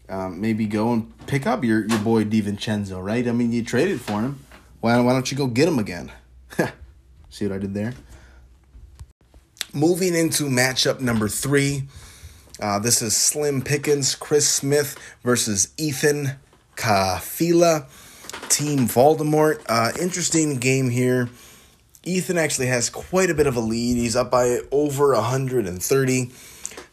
Um, 0.09 0.41
maybe 0.41 0.67
go 0.67 0.93
and 0.93 1.27
pick 1.27 1.47
up 1.47 1.65
your, 1.65 1.87
your 1.87 1.99
boy 2.01 2.25
DiVincenzo, 2.25 3.03
right? 3.03 3.27
I 3.27 3.33
mean, 3.33 3.53
you 3.53 3.65
traded 3.65 4.01
for 4.01 4.21
him. 4.21 4.45
Why, 4.81 5.01
why 5.01 5.13
don't 5.15 5.31
you 5.31 5.39
go 5.39 5.47
get 5.47 5.69
him 5.69 5.79
again? 5.79 6.13
See 7.31 7.47
what 7.47 7.55
I 7.55 7.59
did 7.59 7.73
there? 7.73 7.95
Moving 9.75 10.15
into 10.15 10.45
matchup 10.45 11.01
number 11.01 11.29
three. 11.29 11.85
Uh, 12.61 12.79
this 12.79 13.01
is 13.01 13.17
Slim 13.17 13.63
Pickens, 13.63 14.15
Chris 14.15 14.47
Smith 14.47 14.99
versus 15.23 15.73
Ethan 15.79 16.33
Kafila, 16.77 17.87
Team 18.51 18.81
Voldemort. 18.81 19.63
Uh, 19.67 19.93
interesting 19.99 20.59
game 20.59 20.91
here. 20.91 21.31
Ethan 22.05 22.37
actually 22.37 22.67
has 22.67 22.91
quite 22.91 23.31
a 23.31 23.35
bit 23.35 23.47
of 23.47 23.57
a 23.57 23.61
lead. 23.61 23.97
He's 23.97 24.15
up 24.15 24.31
by 24.31 24.59
over 24.71 25.15
130, 25.15 26.31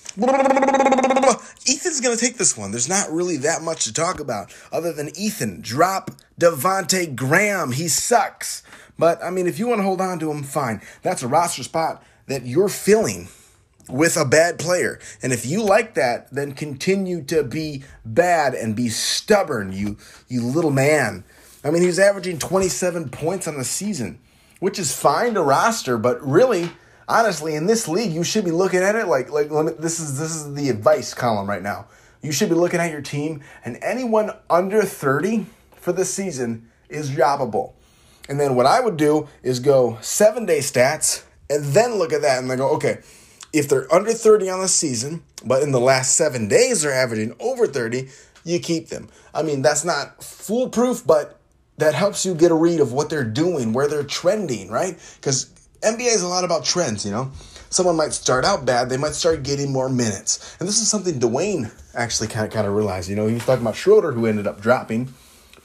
Ethan's 1.67 2.01
gonna 2.01 2.17
take 2.17 2.37
this 2.37 2.57
one. 2.57 2.71
There's 2.71 2.89
not 2.89 3.11
really 3.11 3.39
that 3.39 3.63
much 3.63 3.85
to 3.85 3.93
talk 3.93 4.21
about 4.21 4.55
other 4.71 4.93
than 4.93 5.17
Ethan 5.17 5.63
drop 5.63 6.11
Devonte 6.39 7.17
Graham. 7.17 7.73
He 7.73 7.89
sucks, 7.89 8.63
but 8.99 9.23
I 9.23 9.31
mean, 9.31 9.47
if 9.47 9.59
you 9.59 9.67
want 9.67 9.79
to 9.79 9.85
hold 9.85 10.01
on 10.01 10.19
to 10.19 10.31
him, 10.31 10.43
fine. 10.43 10.83
That's 11.03 11.23
a 11.23 11.29
roster 11.29 11.63
spot 11.63 12.03
that 12.27 12.45
you're 12.45 12.69
filling 12.69 13.29
with 13.89 14.17
a 14.17 14.25
bad 14.25 14.59
player. 14.59 14.99
And 15.23 15.33
if 15.33 15.47
you 15.47 15.63
like 15.63 15.95
that, 15.95 16.33
then 16.33 16.53
continue 16.53 17.23
to 17.25 17.43
be 17.43 17.85
bad 18.05 18.55
and 18.55 18.77
be 18.77 18.89
stubborn, 18.89 19.73
you 19.73 19.97
you 20.29 20.43
little 20.43 20.71
man. 20.71 21.25
I 21.65 21.71
mean, 21.71 21.83
he's 21.83 21.99
averaging 21.99 22.39
27 22.39 23.11
points 23.11 23.47
on 23.47 23.57
the 23.57 23.65
season, 23.65 24.19
which 24.61 24.79
is 24.79 24.95
fine 24.95 25.35
to 25.35 25.43
roster, 25.43 25.97
but 25.97 26.21
really, 26.27 26.71
honestly, 27.09 27.55
in 27.55 27.67
this 27.67 27.87
league, 27.87 28.13
you 28.13 28.25
should 28.25 28.45
be 28.45 28.51
looking 28.51 28.81
at 28.81 28.97
it 28.97 29.07
like 29.07 29.31
like 29.31 29.49
this 29.79 30.01
is 30.01 30.19
this 30.19 30.35
is 30.35 30.55
the 30.55 30.69
advice 30.69 31.15
column 31.15 31.49
right 31.49 31.63
now. 31.63 31.87
You 32.23 32.33
should 32.33 32.49
be 32.49 32.55
looking 32.55 32.81
at 32.81 32.91
your 32.91 33.01
team, 33.01 33.43
and 33.65 33.79
anyone 33.83 34.31
under 34.49 34.83
30 34.83 35.47
for 35.75 35.93
the 35.93 36.05
season 36.05 36.69
is 36.89 37.11
droppable. 37.11 37.73
And 38.29 38.39
then 38.39 38.55
what 38.55 38.67
I 38.67 38.81
would 38.81 38.97
do 38.97 39.29
is 39.43 39.59
go 39.59 39.99
seven 40.01 40.47
day 40.47 40.59
stats 40.59 41.25
and 41.51 41.65
then 41.65 41.97
look 41.97 42.13
at 42.13 42.23
that 42.23 42.39
and 42.39 42.51
then 42.51 42.59
go, 42.59 42.71
okay, 42.71 43.01
if 43.53 43.69
they're 43.69 43.93
under 43.93 44.13
30 44.13 44.49
on 44.49 44.61
the 44.61 44.69
season, 44.69 45.23
but 45.45 45.63
in 45.63 45.73
the 45.73 45.81
last 45.81 46.15
seven 46.15 46.49
days 46.49 46.83
they're 46.83 46.93
averaging 46.93 47.35
over 47.41 47.67
30, 47.67 48.09
you 48.45 48.59
keep 48.61 48.89
them. 48.89 49.09
I 49.35 49.43
mean, 49.43 49.61
that's 49.63 49.85
not 49.85 50.23
foolproof, 50.23 51.07
but 51.07 51.39
that 51.83 51.95
helps 51.95 52.25
you 52.25 52.33
get 52.33 52.53
a 52.53 52.55
read 52.55 52.79
of 52.79 52.93
what 52.93 53.11
they're 53.11 53.25
doing, 53.25 53.73
where 53.73 53.89
they're 53.89 54.05
trending, 54.05 54.71
right? 54.71 54.97
Because 55.17 55.47
NBA 55.81 56.15
is 56.15 56.23
a 56.23 56.29
lot 56.29 56.45
about 56.45 56.65
trends, 56.65 57.05
you 57.05 57.11
know? 57.11 57.33
Someone 57.71 57.97
might 57.97 58.13
start 58.13 58.45
out 58.45 58.65
bad, 58.65 58.89
they 58.89 58.97
might 58.97 59.15
start 59.15 59.43
getting 59.43 59.73
more 59.73 59.89
minutes. 59.89 60.57
And 60.61 60.69
this 60.69 60.81
is 60.81 60.89
something 60.89 61.19
Dwayne 61.19 61.73
actually 61.93 62.29
kind 62.29 62.47
of, 62.47 62.53
kind 62.53 62.69
of 62.69 62.75
realized. 62.75 63.11
You 63.11 63.17
know, 63.17 63.27
he 63.27 63.35
was 63.35 63.45
talking 63.45 63.63
about 63.63 63.75
Schroeder, 63.75 64.13
who 64.13 64.27
ended 64.27 64.47
up 64.47 64.61
dropping, 64.61 65.13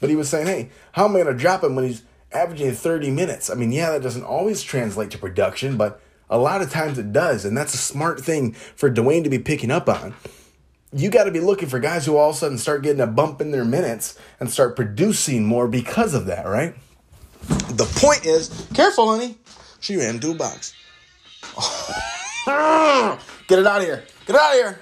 but 0.00 0.10
he 0.10 0.16
was 0.16 0.28
saying, 0.28 0.48
hey, 0.48 0.70
how 0.90 1.04
am 1.04 1.12
I 1.12 1.22
going 1.22 1.36
to 1.36 1.40
drop 1.40 1.62
him 1.62 1.76
when 1.76 1.84
he's 1.84 2.02
averaging 2.32 2.72
30 2.72 3.12
minutes? 3.12 3.48
I 3.48 3.54
mean, 3.54 3.70
yeah, 3.70 3.92
that 3.92 4.02
doesn't 4.02 4.24
always 4.24 4.64
translate 4.64 5.12
to 5.12 5.18
production, 5.18 5.76
but 5.76 6.00
a 6.28 6.38
lot 6.38 6.62
of 6.62 6.72
times 6.72 6.98
it 6.98 7.12
does. 7.12 7.44
And 7.44 7.56
that's 7.56 7.74
a 7.74 7.78
smart 7.78 8.20
thing 8.20 8.54
for 8.54 8.90
Dwayne 8.90 9.22
to 9.22 9.30
be 9.30 9.38
picking 9.38 9.70
up 9.70 9.88
on 9.88 10.14
you 10.92 11.10
got 11.10 11.24
to 11.24 11.30
be 11.30 11.40
looking 11.40 11.68
for 11.68 11.78
guys 11.78 12.06
who 12.06 12.16
all 12.16 12.30
of 12.30 12.36
a 12.36 12.38
sudden 12.38 12.58
start 12.58 12.82
getting 12.82 13.00
a 13.00 13.06
bump 13.06 13.40
in 13.40 13.50
their 13.50 13.64
minutes 13.64 14.18
and 14.40 14.50
start 14.50 14.76
producing 14.76 15.44
more 15.44 15.68
because 15.68 16.14
of 16.14 16.26
that, 16.26 16.46
right? 16.46 16.74
The 17.48 17.84
point 17.96 18.24
is, 18.24 18.66
careful, 18.74 19.10
honey. 19.10 19.36
She 19.80 19.96
ran 19.96 20.16
into 20.16 20.30
a 20.30 20.34
box. 20.34 20.74
Get 23.48 23.58
it 23.58 23.66
out 23.66 23.80
of 23.80 23.84
here. 23.84 24.04
Get 24.26 24.36
it 24.36 24.40
out 24.40 24.52
of 24.52 24.58
here. 24.58 24.80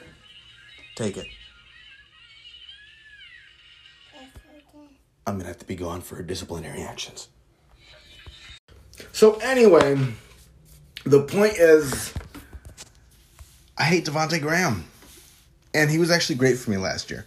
Take 0.94 1.16
it. 1.16 1.26
I'm 5.26 5.34
going 5.34 5.40
to 5.40 5.48
have 5.48 5.58
to 5.58 5.66
be 5.66 5.74
gone 5.74 6.00
for 6.02 6.22
disciplinary 6.22 6.82
actions. 6.82 7.28
So, 9.12 9.34
anyway, 9.36 9.98
the 11.04 11.22
point 11.22 11.54
is, 11.54 12.14
I 13.76 13.84
hate 13.84 14.06
Devonte 14.06 14.40
Graham 14.40 14.84
and 15.76 15.90
he 15.90 15.98
was 15.98 16.10
actually 16.10 16.36
great 16.36 16.56
for 16.56 16.70
me 16.70 16.78
last 16.78 17.10
year. 17.10 17.26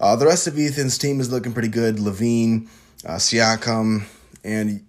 Uh, 0.00 0.16
the 0.16 0.26
rest 0.26 0.48
of 0.48 0.58
Ethan's 0.58 0.98
team 0.98 1.20
is 1.20 1.30
looking 1.30 1.52
pretty 1.52 1.68
good. 1.68 1.96
LaVine, 1.96 2.68
uh, 3.06 3.12
Siakam, 3.12 4.04
and 4.42 4.84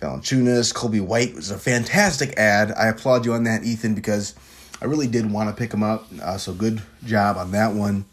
Valanciunas, 0.00 0.74
Coby 0.74 1.00
White 1.00 1.36
was 1.36 1.52
a 1.52 1.58
fantastic 1.58 2.36
ad. 2.36 2.72
I 2.72 2.88
applaud 2.88 3.24
you 3.24 3.32
on 3.32 3.44
that, 3.44 3.62
Ethan, 3.62 3.94
because 3.94 4.34
I 4.82 4.86
really 4.86 5.06
did 5.06 5.30
want 5.30 5.48
to 5.48 5.54
pick 5.54 5.72
him 5.72 5.84
up. 5.84 6.06
Uh, 6.20 6.36
so 6.36 6.52
good 6.52 6.82
job 7.04 7.36
on 7.36 7.52
that 7.52 7.74
one. 7.74 8.06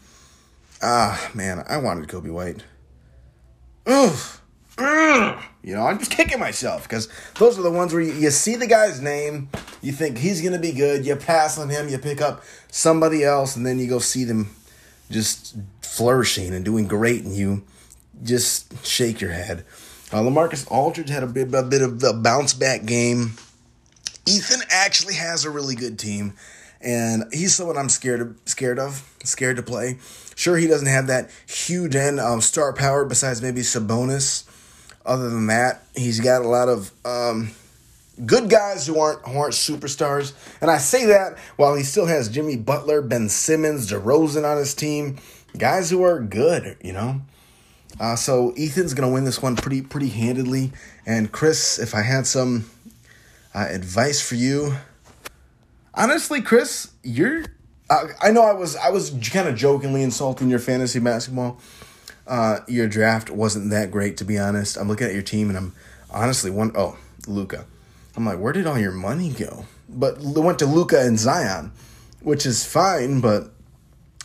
Ah, 0.80 1.30
man, 1.34 1.64
I 1.68 1.78
wanted 1.78 2.08
Coby 2.08 2.30
White. 2.30 2.62
Oof. 3.88 4.40
You 5.64 5.74
know, 5.74 5.86
I'm 5.86 5.98
just 5.98 6.10
kicking 6.10 6.38
myself 6.38 6.82
because 6.82 7.08
those 7.38 7.58
are 7.58 7.62
the 7.62 7.70
ones 7.70 7.94
where 7.94 8.02
you, 8.02 8.12
you 8.12 8.30
see 8.30 8.54
the 8.54 8.66
guy's 8.66 9.00
name, 9.00 9.48
you 9.80 9.92
think 9.92 10.18
he's 10.18 10.42
going 10.42 10.52
to 10.52 10.58
be 10.58 10.72
good, 10.72 11.06
you 11.06 11.16
pass 11.16 11.56
on 11.56 11.70
him, 11.70 11.88
you 11.88 11.96
pick 11.96 12.20
up 12.20 12.44
somebody 12.70 13.24
else, 13.24 13.56
and 13.56 13.64
then 13.64 13.78
you 13.78 13.88
go 13.88 13.98
see 13.98 14.24
them 14.24 14.54
just 15.10 15.56
flourishing 15.80 16.52
and 16.52 16.66
doing 16.66 16.86
great, 16.86 17.24
and 17.24 17.34
you 17.34 17.64
just 18.22 18.86
shake 18.86 19.22
your 19.22 19.30
head. 19.30 19.64
Uh, 20.12 20.18
LaMarcus 20.18 20.70
Aldridge 20.70 21.08
had 21.08 21.22
a 21.22 21.26
bit, 21.26 21.54
a 21.54 21.62
bit 21.62 21.80
of 21.80 22.02
a 22.02 22.12
bounce 22.12 22.52
back 22.52 22.84
game. 22.84 23.32
Ethan 24.26 24.60
actually 24.68 25.14
has 25.14 25.46
a 25.46 25.50
really 25.50 25.74
good 25.74 25.98
team, 25.98 26.34
and 26.82 27.24
he's 27.32 27.54
someone 27.54 27.78
I'm 27.78 27.88
scared 27.88 28.20
of, 28.20 28.36
scared 28.44 28.78
of, 28.78 29.10
scared 29.24 29.56
to 29.56 29.62
play. 29.62 29.98
Sure, 30.36 30.58
he 30.58 30.66
doesn't 30.66 30.88
have 30.88 31.06
that 31.06 31.30
huge 31.46 31.96
end 31.96 32.20
of 32.20 32.44
star 32.44 32.74
power 32.74 33.06
besides 33.06 33.40
maybe 33.40 33.62
Sabonis 33.62 34.44
other 35.04 35.28
than 35.28 35.46
that, 35.48 35.82
he's 35.94 36.20
got 36.20 36.42
a 36.42 36.48
lot 36.48 36.68
of 36.68 36.90
um, 37.04 37.50
good 38.24 38.48
guys 38.48 38.86
who 38.86 38.98
aren't 38.98 39.26
who 39.26 39.38
aren't 39.38 39.54
superstars, 39.54 40.32
and 40.60 40.70
I 40.70 40.78
say 40.78 41.06
that 41.06 41.38
while 41.56 41.74
he 41.74 41.82
still 41.82 42.06
has 42.06 42.28
Jimmy 42.28 42.56
Butler, 42.56 43.02
Ben 43.02 43.28
Simmons, 43.28 43.90
DeRozan 43.90 44.50
on 44.50 44.56
his 44.56 44.74
team, 44.74 45.18
guys 45.58 45.90
who 45.90 46.02
are 46.02 46.20
good, 46.20 46.76
you 46.82 46.92
know. 46.92 47.20
Uh, 48.00 48.16
so 48.16 48.52
Ethan's 48.56 48.94
gonna 48.94 49.10
win 49.10 49.24
this 49.24 49.42
one 49.42 49.56
pretty 49.56 49.82
pretty 49.82 50.08
handedly. 50.08 50.72
And 51.06 51.30
Chris, 51.30 51.78
if 51.78 51.94
I 51.94 52.02
had 52.02 52.26
some 52.26 52.70
uh, 53.54 53.66
advice 53.68 54.26
for 54.26 54.36
you, 54.36 54.76
honestly, 55.92 56.40
Chris, 56.40 56.90
you're. 57.02 57.44
Uh, 57.90 58.06
I 58.22 58.30
know 58.30 58.42
I 58.42 58.52
was 58.52 58.76
I 58.76 58.88
was 58.88 59.10
kind 59.30 59.46
of 59.46 59.54
jokingly 59.54 60.02
insulting 60.02 60.48
your 60.48 60.58
fantasy 60.58 60.98
basketball 60.98 61.60
uh, 62.26 62.60
your 62.66 62.88
draft 62.88 63.30
wasn't 63.30 63.70
that 63.70 63.90
great, 63.90 64.16
to 64.18 64.24
be 64.24 64.38
honest. 64.38 64.76
I'm 64.76 64.88
looking 64.88 65.06
at 65.06 65.12
your 65.12 65.22
team 65.22 65.48
and 65.48 65.58
I'm 65.58 65.74
honestly 66.10 66.50
one 66.50 66.72
oh 66.74 66.96
Luka. 67.26 67.66
I'm 68.16 68.24
like, 68.24 68.38
where 68.38 68.52
did 68.52 68.66
all 68.66 68.78
your 68.78 68.92
money 68.92 69.30
go? 69.30 69.66
But 69.88 70.18
it 70.18 70.38
went 70.38 70.58
to 70.60 70.66
Luka 70.66 71.00
and 71.00 71.18
Zion, 71.18 71.72
which 72.20 72.46
is 72.46 72.64
fine, 72.64 73.20
but 73.20 73.50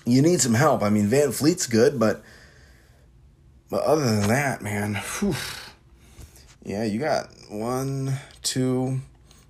you 0.06 0.22
need 0.22 0.41
some 0.41 0.53
help. 0.53 0.84
I 0.84 0.89
mean, 0.89 1.08
VanVleet's 1.08 1.68
good, 1.68 2.00
but 2.00 2.24
but 3.70 3.84
other 3.84 4.06
than 4.06 4.29
that, 4.29 4.62
man, 4.62 4.96
whew, 4.96 5.36
yeah, 6.63 6.84
you 6.84 7.00
got 7.00 7.29
one, 7.50 8.13
two, 8.41 9.01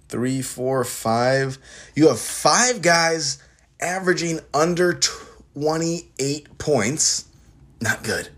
three, 0.10 0.42
four, 0.42 0.84
five. 0.84 1.58
You 1.96 2.08
have 2.08 2.20
five 2.20 2.82
guys 2.82 3.42
averaging 3.80 4.40
under 4.54 4.94
28 4.94 6.58
points. 6.58 7.26
Not 7.82 8.04
good 8.04 8.30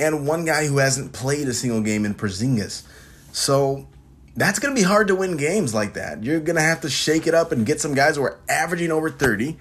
and 0.00 0.26
one 0.26 0.44
guy 0.44 0.66
who 0.66 0.78
hasn't 0.78 1.12
played 1.12 1.46
a 1.48 1.54
single 1.54 1.80
game 1.80 2.04
in 2.04 2.14
Porzingis. 2.14 2.82
So 3.32 3.86
that's 4.34 4.58
going 4.58 4.74
to 4.74 4.80
be 4.80 4.84
hard 4.84 5.08
to 5.08 5.14
win 5.14 5.36
games 5.36 5.74
like 5.74 5.94
that. 5.94 6.24
You're 6.24 6.40
going 6.40 6.56
to 6.56 6.62
have 6.62 6.80
to 6.80 6.90
shake 6.90 7.26
it 7.26 7.34
up 7.34 7.52
and 7.52 7.66
get 7.66 7.80
some 7.80 7.94
guys 7.94 8.16
who 8.16 8.22
are 8.22 8.40
averaging 8.48 8.90
over 8.90 9.10
30, 9.10 9.56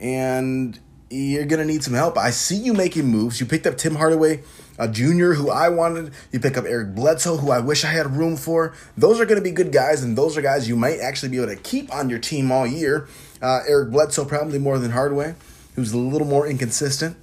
and 0.00 0.78
you're 1.10 1.46
going 1.46 1.60
to 1.60 1.72
need 1.72 1.84
some 1.84 1.94
help. 1.94 2.18
I 2.18 2.30
see 2.30 2.56
you 2.56 2.72
making 2.72 3.06
moves. 3.06 3.38
You 3.38 3.46
picked 3.46 3.66
up 3.66 3.76
Tim 3.76 3.94
Hardaway 3.96 4.42
a 4.78 4.88
junior 4.88 5.34
who 5.34 5.50
I 5.50 5.68
wanted. 5.68 6.12
You 6.32 6.40
pick 6.40 6.56
up 6.56 6.64
Eric 6.64 6.94
Bledsoe, 6.94 7.38
who 7.38 7.50
I 7.50 7.60
wish 7.60 7.84
I 7.84 7.88
had 7.88 8.16
room 8.16 8.36
for. 8.36 8.74
Those 8.96 9.20
are 9.20 9.24
going 9.26 9.38
to 9.38 9.44
be 9.44 9.50
good 9.50 9.72
guys, 9.72 10.02
and 10.02 10.16
those 10.16 10.36
are 10.36 10.42
guys 10.42 10.68
you 10.68 10.76
might 10.76 11.00
actually 11.00 11.30
be 11.30 11.38
able 11.38 11.48
to 11.48 11.56
keep 11.56 11.92
on 11.92 12.10
your 12.10 12.18
team 12.18 12.52
all 12.52 12.66
year. 12.66 13.08
Uh, 13.40 13.60
Eric 13.68 13.90
Bledsoe 13.90 14.24
probably 14.24 14.58
more 14.58 14.78
than 14.78 14.90
Hardaway, 14.90 15.34
who's 15.74 15.92
a 15.92 15.98
little 15.98 16.26
more 16.26 16.46
inconsistent 16.46 17.16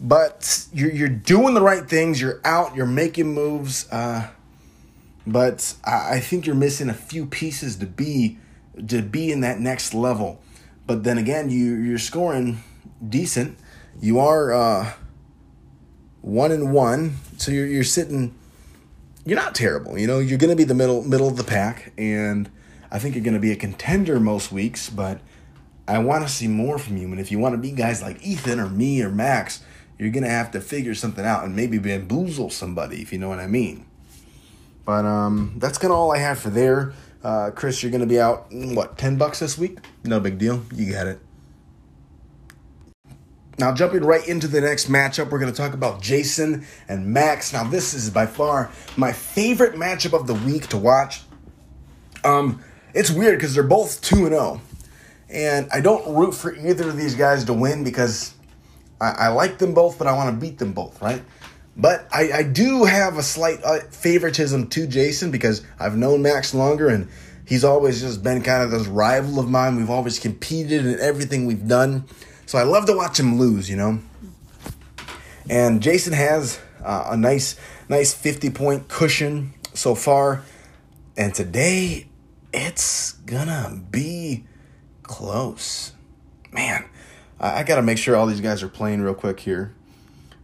but 0.00 0.66
you're 0.72 0.90
you're 0.90 1.08
doing 1.08 1.54
the 1.54 1.62
right 1.62 1.88
things. 1.88 2.20
You're 2.20 2.40
out. 2.44 2.76
You're 2.76 2.86
making 2.86 3.34
moves. 3.34 3.90
Uh, 3.90 4.28
but 5.26 5.74
I, 5.84 6.14
I 6.14 6.20
think 6.20 6.46
you're 6.46 6.54
missing 6.54 6.88
a 6.88 6.94
few 6.94 7.26
pieces 7.26 7.76
to 7.76 7.86
be 7.86 8.38
to 8.86 9.02
be 9.02 9.32
in 9.32 9.40
that 9.40 9.58
next 9.58 9.94
level. 9.94 10.40
But 10.86 11.04
then 11.04 11.18
again, 11.18 11.50
you 11.50 11.74
you're 11.74 11.98
scoring 11.98 12.62
decent. 13.06 13.58
You 14.00 14.20
are 14.20 14.52
uh, 14.52 14.92
one 16.20 16.52
and 16.52 16.72
one, 16.72 17.16
so 17.36 17.50
you're 17.50 17.66
you're 17.66 17.84
sitting. 17.84 18.34
You're 19.24 19.36
not 19.36 19.54
terrible. 19.54 19.98
You 19.98 20.06
know, 20.06 20.20
you're 20.20 20.38
going 20.38 20.50
to 20.50 20.56
be 20.56 20.64
the 20.64 20.74
middle 20.74 21.02
middle 21.02 21.28
of 21.28 21.36
the 21.36 21.44
pack, 21.44 21.92
and 21.98 22.48
I 22.90 22.98
think 22.98 23.14
you're 23.14 23.24
going 23.24 23.34
to 23.34 23.40
be 23.40 23.52
a 23.52 23.56
contender 23.56 24.20
most 24.20 24.52
weeks. 24.52 24.88
But 24.88 25.20
I 25.88 25.98
want 25.98 26.26
to 26.26 26.32
see 26.32 26.48
more 26.48 26.78
from 26.78 26.96
you. 26.96 27.08
And 27.08 27.20
if 27.20 27.32
you 27.32 27.38
want 27.38 27.54
to 27.54 27.58
be 27.58 27.72
guys 27.72 28.00
like 28.00 28.22
Ethan 28.22 28.60
or 28.60 28.68
me 28.68 29.02
or 29.02 29.10
Max, 29.10 29.62
you're 29.98 30.10
gonna 30.10 30.28
have 30.28 30.50
to 30.52 30.60
figure 30.60 30.94
something 30.94 31.24
out 31.24 31.44
and 31.44 31.56
maybe 31.56 31.78
bamboozle 31.78 32.50
somebody 32.50 33.02
if 33.02 33.12
you 33.12 33.18
know 33.18 33.28
what 33.28 33.38
I 33.40 33.46
mean. 33.46 33.86
But 34.84 35.04
um, 35.04 35.54
that's 35.58 35.78
kind 35.78 35.92
of 35.92 35.98
all 35.98 36.12
I 36.12 36.18
have 36.18 36.38
for 36.38 36.50
there. 36.50 36.92
Uh, 37.22 37.50
Chris, 37.54 37.82
you're 37.82 37.92
gonna 37.92 38.06
be 38.06 38.20
out 38.20 38.46
what 38.50 38.96
ten 38.96 39.16
bucks 39.16 39.40
this 39.40 39.58
week? 39.58 39.78
No 40.04 40.20
big 40.20 40.38
deal. 40.38 40.62
You 40.74 40.92
got 40.92 41.06
it. 41.06 41.20
Now, 43.58 43.74
jumping 43.74 44.04
right 44.04 44.26
into 44.26 44.46
the 44.46 44.60
next 44.60 44.88
matchup, 44.88 45.30
we're 45.30 45.40
going 45.40 45.52
to 45.52 45.56
talk 45.56 45.74
about 45.74 46.00
Jason 46.00 46.64
and 46.88 47.08
Max. 47.08 47.52
Now, 47.52 47.64
this 47.64 47.92
is 47.92 48.08
by 48.08 48.24
far 48.24 48.70
my 48.96 49.12
favorite 49.12 49.74
matchup 49.74 50.12
of 50.12 50.28
the 50.28 50.34
week 50.34 50.68
to 50.68 50.78
watch. 50.78 51.22
Um, 52.22 52.62
it's 52.94 53.10
weird 53.10 53.38
because 53.38 53.54
they're 53.54 53.64
both 53.64 54.00
2 54.02 54.26
and 54.26 54.28
0. 54.28 54.60
And 55.28 55.68
I 55.72 55.80
don't 55.80 56.14
root 56.14 56.34
for 56.34 56.54
either 56.54 56.88
of 56.88 56.96
these 56.96 57.16
guys 57.16 57.44
to 57.46 57.52
win 57.52 57.82
because 57.82 58.32
I, 59.00 59.10
I 59.10 59.28
like 59.28 59.58
them 59.58 59.74
both, 59.74 59.98
but 59.98 60.06
I 60.06 60.12
want 60.12 60.34
to 60.34 60.40
beat 60.40 60.58
them 60.58 60.72
both, 60.72 61.00
right? 61.00 61.22
But 61.76 62.08
I, 62.12 62.32
I 62.32 62.42
do 62.42 62.84
have 62.84 63.18
a 63.18 63.22
slight 63.22 63.60
uh, 63.64 63.80
favoritism 63.90 64.68
to 64.68 64.86
Jason 64.86 65.30
because 65.30 65.64
I've 65.78 65.96
known 65.96 66.22
Max 66.22 66.52
longer 66.52 66.88
and 66.88 67.08
he's 67.46 67.62
always 67.62 68.00
just 68.00 68.22
been 68.22 68.42
kind 68.42 68.64
of 68.64 68.72
this 68.72 68.88
rival 68.88 69.38
of 69.38 69.48
mine. 69.48 69.76
We've 69.76 69.90
always 69.90 70.18
competed 70.18 70.84
in 70.84 70.98
everything 70.98 71.46
we've 71.46 71.68
done. 71.68 72.04
So 72.46 72.58
I 72.58 72.64
love 72.64 72.86
to 72.86 72.96
watch 72.96 73.20
him 73.20 73.38
lose, 73.38 73.70
you 73.70 73.76
know? 73.76 74.00
And 75.48 75.80
Jason 75.80 76.12
has 76.12 76.60
uh, 76.84 77.08
a 77.10 77.16
nice, 77.16 77.56
nice 77.88 78.12
50 78.12 78.50
point 78.50 78.88
cushion 78.88 79.54
so 79.72 79.94
far. 79.94 80.42
And 81.16 81.34
today, 81.34 82.08
it's 82.52 83.12
gonna 83.12 83.80
be 83.90 84.46
close. 85.02 85.92
Man, 86.52 86.84
I, 87.40 87.60
I 87.60 87.62
got 87.62 87.76
to 87.76 87.82
make 87.82 87.98
sure 87.98 88.16
all 88.16 88.26
these 88.26 88.40
guys 88.40 88.62
are 88.62 88.68
playing 88.68 89.02
real 89.02 89.14
quick 89.14 89.40
here. 89.40 89.74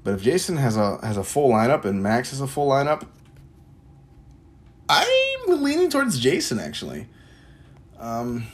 But 0.03 0.15
if 0.15 0.23
Jason 0.23 0.59
has 0.59 0.77
a 0.77 0.99
has 1.05 1.17
a 1.17 1.25
full 1.25 1.51
lineup 1.51 1.85
and 1.85 2.03
Max 2.03 2.31
has 2.31 2.41
a 2.41 2.47
full 2.47 2.69
lineup, 2.69 3.07
I'm 4.89 5.63
leaning 5.63 5.89
towards 5.89 6.19
Jason 6.21 6.59
actually. 6.59 7.07
Um, 7.99 8.47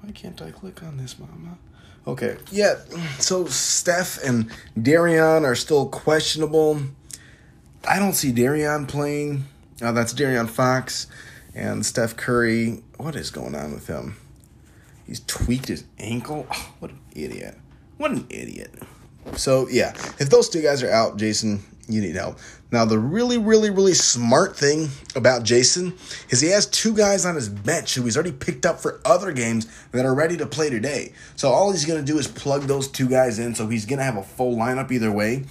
why 0.00 0.12
can't 0.12 0.40
I 0.40 0.50
click 0.50 0.82
on 0.82 0.96
this, 0.96 1.18
Mama? 1.18 1.58
Okay, 2.06 2.36
yeah. 2.50 2.76
So 3.18 3.46
Steph 3.46 4.22
and 4.22 4.50
De'Aaron 4.78 5.44
are 5.44 5.54
still 5.54 5.88
questionable. 5.88 6.80
I 7.88 7.98
don't 7.98 8.12
see 8.14 8.32
De'Aaron 8.32 8.88
playing. 8.88 9.44
Oh, 9.82 9.92
that's 9.92 10.14
De'Aaron 10.14 10.48
Fox 10.48 11.06
and 11.54 11.84
Steph 11.84 12.16
Curry. 12.16 12.82
What 12.96 13.16
is 13.16 13.30
going 13.30 13.54
on 13.54 13.72
with 13.72 13.86
him? 13.86 14.16
He's 15.06 15.20
tweaked 15.20 15.68
his 15.68 15.84
ankle. 15.98 16.46
Oh, 16.50 16.74
what 16.78 16.90
an 16.90 17.00
idiot. 17.14 17.58
What 17.96 18.10
an 18.10 18.26
idiot. 18.30 18.72
So, 19.36 19.68
yeah, 19.68 19.92
if 20.18 20.28
those 20.30 20.48
two 20.48 20.62
guys 20.62 20.82
are 20.82 20.90
out, 20.90 21.16
Jason, 21.16 21.62
you 21.88 22.00
need 22.00 22.14
help. 22.14 22.38
Now, 22.70 22.84
the 22.84 22.98
really, 22.98 23.38
really, 23.38 23.70
really 23.70 23.94
smart 23.94 24.56
thing 24.56 24.88
about 25.14 25.44
Jason 25.44 25.94
is 26.30 26.40
he 26.40 26.48
has 26.48 26.66
two 26.66 26.94
guys 26.94 27.24
on 27.24 27.34
his 27.34 27.48
bench 27.48 27.94
who 27.94 28.02
he's 28.02 28.16
already 28.16 28.32
picked 28.32 28.66
up 28.66 28.80
for 28.80 29.00
other 29.04 29.32
games 29.32 29.66
that 29.92 30.04
are 30.04 30.14
ready 30.14 30.36
to 30.36 30.46
play 30.46 30.70
today. 30.70 31.12
So, 31.36 31.50
all 31.50 31.70
he's 31.72 31.84
going 31.84 32.04
to 32.04 32.12
do 32.12 32.18
is 32.18 32.26
plug 32.26 32.62
those 32.62 32.88
two 32.88 33.08
guys 33.08 33.38
in, 33.38 33.54
so 33.54 33.68
he's 33.68 33.86
going 33.86 33.98
to 33.98 34.04
have 34.04 34.16
a 34.16 34.22
full 34.22 34.56
lineup 34.56 34.90
either 34.90 35.12
way. 35.12 35.44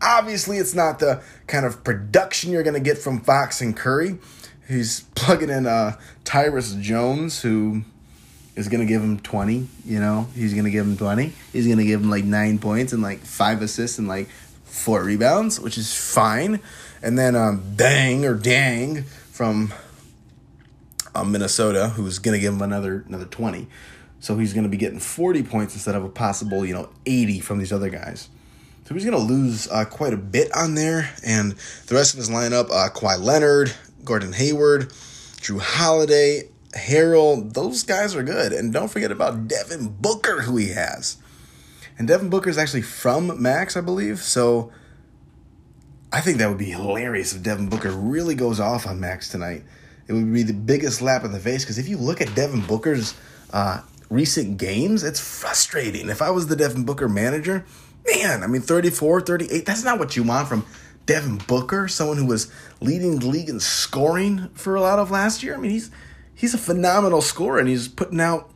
Obviously, 0.00 0.58
it's 0.58 0.74
not 0.74 0.98
the 0.98 1.22
kind 1.46 1.64
of 1.64 1.84
production 1.84 2.50
you're 2.50 2.64
going 2.64 2.74
to 2.74 2.80
get 2.80 2.98
from 2.98 3.20
Fox 3.20 3.60
and 3.60 3.76
Curry. 3.76 4.18
He's 4.66 5.02
plugging 5.14 5.50
in 5.50 5.66
uh, 5.66 5.98
Tyus 6.24 6.80
Jones, 6.80 7.42
who 7.42 7.84
is 8.54 8.68
going 8.68 8.80
to 8.80 8.86
give 8.86 9.02
him 9.02 9.18
20, 9.18 9.66
you 9.84 9.98
know, 9.98 10.28
he's 10.34 10.52
going 10.52 10.64
to 10.64 10.70
give 10.70 10.86
him 10.86 10.96
20. 10.96 11.32
He's 11.52 11.66
going 11.66 11.78
to 11.78 11.84
give 11.84 12.02
him 12.02 12.10
like 12.10 12.24
nine 12.24 12.58
points 12.58 12.92
and 12.92 13.02
like 13.02 13.20
five 13.20 13.62
assists 13.62 13.98
and 13.98 14.08
like 14.08 14.28
four 14.64 15.02
rebounds, 15.02 15.58
which 15.58 15.78
is 15.78 15.94
fine. 15.94 16.60
And 17.02 17.18
then 17.18 17.34
um, 17.34 17.74
Dang 17.76 18.24
or 18.24 18.34
Dang 18.34 19.04
from 19.30 19.72
um, 21.14 21.32
Minnesota, 21.32 21.88
who's 21.90 22.18
going 22.18 22.34
to 22.34 22.40
give 22.40 22.54
him 22.54 22.62
another 22.62 23.04
another 23.08 23.24
20. 23.24 23.66
So 24.20 24.38
he's 24.38 24.52
going 24.52 24.64
to 24.64 24.68
be 24.68 24.76
getting 24.76 25.00
40 25.00 25.42
points 25.42 25.74
instead 25.74 25.96
of 25.96 26.04
a 26.04 26.08
possible, 26.08 26.64
you 26.64 26.74
know, 26.74 26.90
80 27.06 27.40
from 27.40 27.58
these 27.58 27.72
other 27.72 27.88
guys. 27.88 28.28
So 28.84 28.94
he's 28.94 29.04
going 29.04 29.16
to 29.16 29.32
lose 29.32 29.68
uh, 29.68 29.84
quite 29.84 30.12
a 30.12 30.16
bit 30.16 30.54
on 30.54 30.74
there. 30.74 31.10
And 31.24 31.52
the 31.86 31.94
rest 31.94 32.14
of 32.14 32.18
his 32.18 32.30
lineup, 32.30 32.70
uh, 32.70 32.88
Kawhi 32.90 33.20
Leonard, 33.20 33.72
Gordon 34.04 34.32
Hayward, 34.32 34.90
Jrue 35.40 35.60
Holiday, 35.60 36.48
Harrell, 36.72 37.52
those 37.52 37.82
guys 37.82 38.14
are 38.14 38.22
good. 38.22 38.52
And 38.52 38.72
don't 38.72 38.88
forget 38.88 39.12
about 39.12 39.48
Devin 39.48 39.96
Booker, 40.00 40.42
who 40.42 40.56
he 40.56 40.70
has. 40.70 41.18
And 41.98 42.08
Devin 42.08 42.30
Booker 42.30 42.50
is 42.50 42.58
actually 42.58 42.82
from 42.82 43.40
Max, 43.40 43.76
I 43.76 43.80
believe. 43.80 44.18
So 44.20 44.72
I 46.12 46.20
think 46.20 46.38
that 46.38 46.48
would 46.48 46.58
be 46.58 46.70
hilarious 46.70 47.34
if 47.34 47.42
Devin 47.42 47.68
Booker 47.68 47.90
really 47.90 48.34
goes 48.34 48.60
off 48.60 48.86
on 48.86 49.00
Max 49.00 49.28
tonight. 49.28 49.62
It 50.08 50.12
would 50.14 50.32
be 50.32 50.42
the 50.42 50.52
biggest 50.52 50.98
slap 50.98 51.24
in 51.24 51.32
the 51.32 51.38
face 51.38 51.64
because 51.64 51.78
if 51.78 51.88
you 51.88 51.96
look 51.96 52.20
at 52.20 52.34
Devin 52.34 52.62
Booker's 52.62 53.14
uh, 53.52 53.82
recent 54.10 54.58
games, 54.58 55.04
it's 55.04 55.20
frustrating. 55.20 56.08
If 56.08 56.20
I 56.20 56.30
was 56.30 56.48
the 56.48 56.56
Devin 56.56 56.84
Booker 56.84 57.08
manager, 57.08 57.64
man, 58.06 58.42
I 58.42 58.46
mean, 58.46 58.62
34, 58.62 59.22
38, 59.22 59.64
that's 59.64 59.84
not 59.84 59.98
what 59.98 60.16
you 60.16 60.22
want 60.22 60.48
from 60.48 60.66
Devin 61.06 61.38
Booker, 61.46 61.88
someone 61.88 62.16
who 62.16 62.26
was 62.26 62.52
leading 62.80 63.18
the 63.18 63.26
league 63.26 63.48
in 63.48 63.60
scoring 63.60 64.48
for 64.54 64.74
a 64.74 64.80
lot 64.80 64.98
of 64.98 65.10
last 65.10 65.42
year. 65.42 65.54
I 65.54 65.58
mean, 65.58 65.70
he's 65.70 65.90
he's 66.42 66.54
a 66.54 66.58
phenomenal 66.58 67.22
scorer 67.22 67.60
and 67.60 67.68
he's 67.68 67.86
putting 67.86 68.20
out 68.20 68.50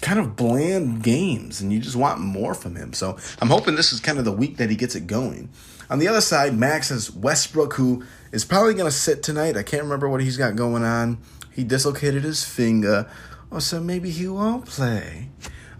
kind 0.00 0.20
of 0.20 0.36
bland 0.36 1.02
games 1.02 1.60
and 1.60 1.72
you 1.72 1.80
just 1.80 1.96
want 1.96 2.20
more 2.20 2.54
from 2.54 2.76
him. 2.76 2.92
So 2.92 3.18
I'm 3.40 3.48
hoping 3.48 3.74
this 3.74 3.92
is 3.92 3.98
kind 3.98 4.20
of 4.20 4.24
the 4.24 4.30
week 4.30 4.58
that 4.58 4.70
he 4.70 4.76
gets 4.76 4.94
it 4.94 5.08
going. 5.08 5.48
On 5.90 5.98
the 5.98 6.06
other 6.06 6.20
side, 6.20 6.56
Max 6.56 6.90
has 6.90 7.10
Westbrook, 7.10 7.74
who 7.74 8.04
is 8.30 8.44
probably 8.44 8.74
going 8.74 8.86
to 8.86 8.96
sit 8.96 9.20
tonight. 9.24 9.56
I 9.56 9.64
can't 9.64 9.82
remember 9.82 10.08
what 10.08 10.22
he's 10.22 10.36
got 10.36 10.54
going 10.54 10.84
on. 10.84 11.18
He 11.50 11.64
dislocated 11.64 12.22
his 12.22 12.44
finger. 12.44 13.10
Oh, 13.50 13.58
so 13.58 13.80
maybe 13.80 14.10
he 14.10 14.28
won't 14.28 14.66
play. 14.66 15.28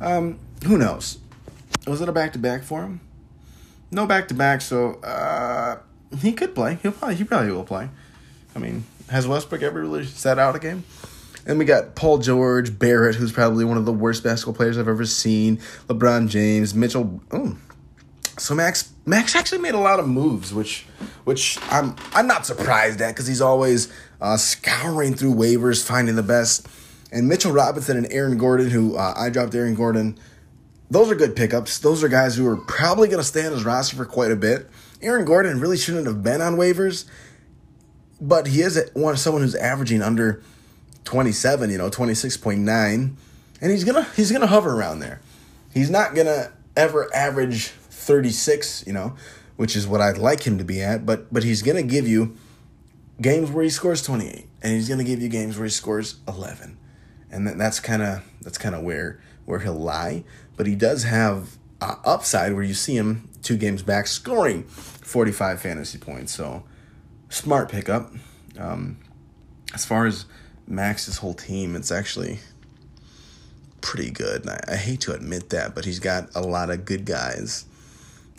Um, 0.01 0.41
who 0.67 0.77
knows? 0.77 1.19
Was 1.87 2.01
it 2.01 2.09
a 2.09 2.13
back 2.13 2.33
to 2.33 2.41
back 2.41 2.65
for 2.65 2.83
him? 2.83 3.01
No 3.93 4.07
back 4.07 4.27
to 4.29 4.35
back, 4.35 4.61
so 4.61 4.95
uh, 5.03 5.79
he 6.19 6.33
could 6.33 6.53
play. 6.53 6.79
He'll 6.83 6.91
probably 6.91 7.15
he 7.15 7.25
probably 7.25 7.53
will 7.53 7.65
play. 7.65 7.89
I 8.57 8.59
mean, 8.59 8.85
has 9.09 9.29
Westbrook 9.29 9.63
ever 9.63 9.81
really 9.81 10.05
sat 10.05 10.39
out 10.39 10.57
a 10.57 10.59
game? 10.59 10.85
And 11.46 11.59
we 11.59 11.64
got 11.64 11.96
Paul 11.96 12.18
George, 12.18 12.78
Barrett, 12.78 13.16
who's 13.16 13.33
probably 13.33 13.64
one 13.64 13.76
of 13.76 13.85
the 13.85 13.92
worst 13.92 14.22
basketball 14.22 14.55
players 14.55 14.78
I've 14.78 14.88
ever 14.88 15.05
seen. 15.05 15.57
LeBron 15.88 16.28
James, 16.28 16.74
Mitchell. 16.74 17.20
Oh, 17.33 17.57
so 18.38 18.55
Max 18.55 18.92
Max 19.05 19.35
actually 19.35 19.59
made 19.59 19.74
a 19.74 19.78
lot 19.78 19.98
of 19.98 20.09
moves, 20.09 20.55
which 20.55 20.87
which 21.24 21.59
I'm 21.70 21.96
I'm 22.14 22.26
not 22.26 22.46
surprised 22.46 23.00
at 23.00 23.11
because 23.11 23.26
he's 23.26 23.40
always 23.40 23.92
uh, 24.20 24.37
scouring 24.37 25.14
through 25.14 25.35
waivers, 25.35 25.85
finding 25.85 26.16
the 26.16 26.22
best. 26.22 26.66
And 27.11 27.28
Mitchell 27.28 27.52
Robinson 27.52 27.96
and 27.96 28.11
Aaron 28.11 28.38
Gordon, 28.38 28.70
who 28.70 28.96
uh, 28.96 29.12
I 29.16 29.28
dropped 29.28 29.55
Aaron 29.55 29.74
Gordon, 29.74 30.18
those 30.90 31.11
are 31.11 31.14
good 31.14 31.37
pickups. 31.37 31.78
Those 31.78 32.02
are 32.02 32.09
guys 32.09 32.37
who 32.37 32.46
are 32.46 32.57
probably 32.57 33.09
going 33.09 33.20
to 33.20 33.24
stay 33.24 33.44
on 33.44 33.52
his 33.52 33.64
roster 33.64 33.96
for 33.96 34.07
quite 34.07 34.31
a 34.31 34.37
bit. 34.37 34.68
Aaron 35.02 35.24
Gordon 35.24 35.61
really 35.61 35.76
shouldn't 35.76 36.07
have 36.07 36.22
been 36.22 36.40
on 36.40 36.57
waivers, 36.57 37.05
but 38.20 38.46
he 38.46 38.62
is 38.62 38.90
one 38.94 39.16
someone 39.16 39.42
who's 39.42 39.55
averaging 39.55 40.00
under 40.00 40.42
27, 41.05 41.71
you 41.71 41.79
know, 41.79 41.91
26.9, 41.91 42.57
and 43.61 43.71
he's 43.71 43.85
gonna 43.85 44.05
he's 44.17 44.33
gonna 44.33 44.47
hover 44.47 44.75
around 44.75 45.01
there. 45.01 45.21
He's 45.73 45.91
not 45.91 46.15
gonna 46.15 46.53
ever 46.77 47.15
average 47.15 47.69
36, 47.69 48.85
you 48.87 48.93
know, 48.93 49.15
which 49.57 49.77
is 49.77 49.87
what 49.87 50.01
I'd 50.01 50.19
like 50.19 50.47
him 50.47 50.59
to 50.59 50.65
be 50.65 50.83
at, 50.83 51.07
but 51.07 51.33
but 51.33 51.45
he's 51.45 51.62
gonna 51.62 51.83
give 51.83 52.07
you 52.07 52.37
games 53.21 53.51
where 53.51 53.65
he 53.65 53.71
scores 53.71 54.03
28, 54.03 54.49
and 54.62 54.73
he's 54.73 54.88
gonna 54.88 55.05
give 55.05 55.21
you 55.21 55.29
games 55.29 55.57
where 55.57 55.65
he 55.65 55.71
scores 55.71 56.17
11, 56.27 56.77
and 57.31 57.47
that's 57.61 57.81
kind 57.81 58.03
of 58.03 58.25
that's 58.41 58.59
kind 58.59 58.75
of 58.75 58.83
where 58.83 59.21
where 59.45 59.61
he'll 59.61 59.75
lie. 59.75 60.25
But 60.57 60.67
he 60.67 60.75
does 60.75 61.05
have 61.05 61.57
upside 61.81 62.53
where 62.53 62.62
you 62.62 62.75
see 62.75 62.97
him 62.97 63.29
two 63.43 63.57
games 63.57 63.83
back 63.83 64.07
scoring 64.07 64.62
45 64.65 65.61
fantasy 65.61 65.99
points. 65.99 66.33
So 66.33 66.65
smart 67.29 67.71
pickup. 67.71 68.12
Um, 68.59 68.99
as 69.75 69.85
far 69.85 70.07
as 70.07 70.27
Max's 70.66 71.18
whole 71.18 71.35
team, 71.35 71.77
it's 71.77 71.90
actually 71.90 72.38
pretty 73.81 74.11
good. 74.11 74.48
I, 74.48 74.61
I, 74.68 74.77
hate 74.77 75.01
to 75.03 75.12
admit 75.12 75.51
that, 75.51 75.75
but 75.75 75.85
he's 75.85 75.98
got 75.98 76.31
a 76.35 76.40
lot 76.40 76.70
of 76.70 76.85
good 76.85 77.05
guys. 77.05 77.66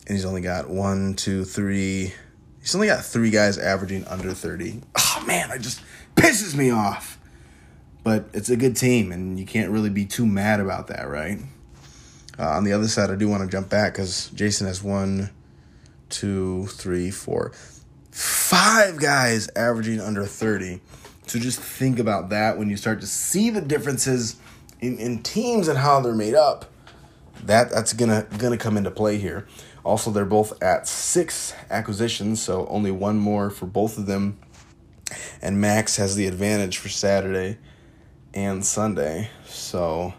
And 0.07 0.15
he's 0.15 0.25
only 0.25 0.41
got 0.41 0.69
one, 0.69 1.15
two, 1.15 1.45
three. 1.45 2.13
He's 2.62 2.73
only 2.75 2.88
got 2.88 3.05
three 3.05 3.29
guys 3.29 3.57
averaging 3.57 4.05
under 4.05 4.33
30. 4.33 4.81
Oh, 4.97 5.23
man, 5.27 5.51
it 5.51 5.62
just 5.62 5.81
pisses 6.15 6.55
me 6.55 6.71
off. 6.71 7.19
But 8.03 8.25
it's 8.33 8.49
a 8.49 8.57
good 8.57 8.75
team, 8.75 9.12
and 9.12 9.39
you 9.39 9.45
can't 9.45 9.71
really 9.71 9.89
be 9.89 10.05
too 10.05 10.25
mad 10.25 10.59
about 10.59 10.88
that, 10.88 11.07
right? 11.07 11.39
Uh, 12.38 12.49
on 12.49 12.63
the 12.63 12.73
other 12.73 12.88
side, 12.88 13.12
I 13.12 13.15
do 13.15 13.29
want 13.29 13.43
to 13.43 13.49
jump 13.49 13.69
back 13.69 13.93
because 13.93 14.29
Jason 14.29 14.67
has 14.67 14.81
one, 14.83 15.29
two, 16.09 16.65
three, 16.67 17.12
four, 17.12 17.51
five 18.12 18.99
guys 18.99 19.49
averaging 19.55 20.01
under 20.01 20.25
30. 20.25 20.81
So 21.34 21.39
just 21.39 21.60
think 21.60 21.98
about 21.98 22.30
that 22.30 22.60
when 22.60 22.69
you 22.69 22.78
start 22.78 23.02
to 23.02 23.08
see 23.08 23.50
the 23.50 23.60
differences 23.60 24.36
in, 24.82 25.00
in 25.00 25.24
teams 25.24 25.67
and 25.67 25.80
how 25.80 26.00
they're 26.00 26.13
made 26.13 26.36
up. 26.36 26.72
That 27.46 27.72
that's 27.72 27.91
gonna 27.91 28.28
gonna 28.38 28.56
come 28.56 28.78
into 28.78 28.91
play 28.91 29.17
here. 29.17 29.48
Also, 29.84 30.12
they're 30.12 30.26
both 30.26 30.62
at 30.62 30.88
six 30.88 31.56
acquisitions, 31.72 32.39
so 32.39 32.67
only 32.67 32.91
one 32.91 33.17
more 33.17 33.50
for 33.50 33.65
both 33.65 33.98
of 33.98 34.06
them. 34.06 34.38
And 35.41 35.60
Max 35.60 35.96
has 35.96 36.15
the 36.15 36.28
advantage 36.28 36.78
for 36.78 36.89
Saturday 36.89 37.58
and 38.36 38.63
Sunday. 38.63 39.32
So 39.48 40.13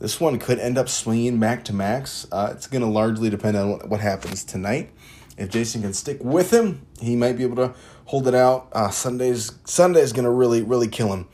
this 0.00 0.18
one 0.18 0.40
could 0.40 0.58
end 0.58 0.78
up 0.78 0.88
swinging 0.88 1.38
back 1.38 1.64
to 1.66 1.72
Max. 1.72 2.26
Uh, 2.32 2.50
it's 2.50 2.66
going 2.66 2.82
to 2.82 2.88
largely 2.88 3.30
depend 3.30 3.56
on 3.56 3.70
what, 3.70 3.88
what 3.88 4.00
happens 4.00 4.42
tonight. 4.42 4.90
If 5.36 5.50
Jason 5.50 5.82
can 5.82 5.92
stick 5.92 6.18
with 6.22 6.52
him, 6.52 6.86
he 7.00 7.14
might 7.16 7.36
be 7.36 7.44
able 7.44 7.56
to 7.56 7.74
hold 8.06 8.28
it 8.28 8.34
out. 8.34 8.68
Uh, 8.72 8.90
Sunday's 8.90 9.52
Sunday 9.64 10.00
is 10.00 10.12
going 10.12 10.24
to 10.24 10.30
really 10.30 10.62
really 10.62 10.88
kill 10.88 11.12
him. 11.12 11.26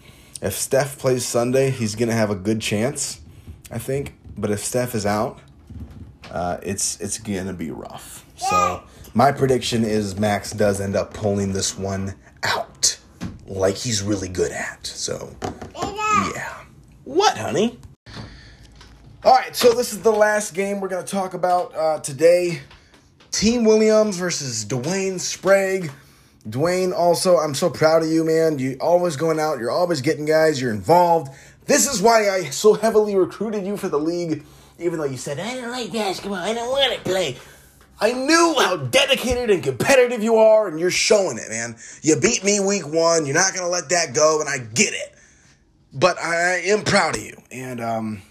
If 0.43 0.55
Steph 0.55 0.99
plays 0.99 1.27
Sunday, 1.27 1.71
he's 1.71 1.95
to 2.09 2.15
have 2.15 2.31
a 2.31 2.35
good 2.35 2.61
chance, 2.61 3.21
I 3.71 3.79
think. 3.79 4.15
But 4.39 4.51
if 4.51 4.65
Steph 4.65 4.95
is 4.95 5.05
out, 5.05 5.41
uh, 6.31 6.59
it's 6.63 7.01
it's 7.01 7.19
to 7.47 7.53
be 7.53 7.71
rough. 7.71 8.25
So 8.37 8.83
my 9.13 9.33
prediction 9.33 9.85
is 9.85 10.19
Max 10.19 10.53
does 10.53 10.81
end 10.81 10.97
up 10.97 11.13
pulling 11.13 11.53
this 11.53 11.77
one 11.77 12.15
out, 12.43 12.99
like 13.47 13.77
he's 13.77 14.03
really 14.03 14.29
good 14.29 14.53
at. 14.53 14.87
So 14.87 15.35
yeah. 16.35 16.65
What, 17.05 17.37
honey? 17.37 17.79
All 19.25 19.35
right, 19.35 19.55
so 19.55 19.73
this 19.73 19.93
is 19.93 20.01
the 20.01 20.13
last 20.13 20.55
game 20.55 20.81
we're 20.81 20.89
to 21.05 21.11
talk 21.11 21.35
about 21.35 21.75
uh, 21.75 22.01
today. 22.01 22.61
Team 23.31 23.65
Williams 23.65 24.17
versus 24.17 24.65
Dwayne 24.65 25.21
Sprague. 25.21 25.91
Dwayne, 26.49 26.93
also, 26.95 27.37
I'm 27.37 27.55
so 27.55 27.69
proud 27.69 28.03
of 28.03 28.09
you, 28.09 28.25
man. 28.25 28.59
You 28.59 28.77
always 28.81 29.17
going 29.17 29.39
out, 29.39 29.59
you're 29.59 29.71
always 29.71 30.01
getting 30.01 30.25
guys, 30.25 30.61
you're 30.61 30.73
involved. 30.73 31.33
This 31.67 31.93
is 31.93 32.01
why 32.01 32.31
I 32.31 32.45
so 32.45 32.75
heavily 32.75 33.15
recruited 33.15 33.67
you 33.67 33.77
for 33.77 33.89
the 33.89 33.99
league, 33.99 34.45
even 34.79 34.99
though 34.99 35.05
you 35.05 35.19
said, 35.19 35.39
I 35.39 35.55
don't 35.61 35.71
like 35.71 35.93
basketball, 35.93 36.39
I 36.39 36.55
don't 36.55 36.71
want 36.71 36.95
to 36.95 37.01
play. 37.01 37.37
I 38.01 38.13
knew 38.13 38.57
how 38.59 38.77
dedicated 38.79 39.51
and 39.51 39.63
competitive 39.63 40.23
you 40.23 40.37
are, 40.37 40.67
and 40.67 40.81
you're 40.81 40.91
showing 40.91 41.37
it, 41.37 41.51
man. 41.51 41.77
You 42.01 42.19
beat 42.19 42.43
me 42.43 42.59
week 42.59 42.87
one, 42.87 43.27
you're 43.27 43.35
not 43.35 43.53
going 43.53 43.67
to 43.67 43.71
let 43.71 43.91
that 43.91 44.15
go, 44.15 44.41
and 44.41 44.49
I 44.49 44.59
get 44.59 44.95
it. 44.95 45.15
But 45.93 46.19
I 46.19 46.61
am 46.67 46.83
proud 46.83 47.17
of 47.17 47.23
you. 47.23 47.37
And 47.53 47.81
um, 47.83 48.23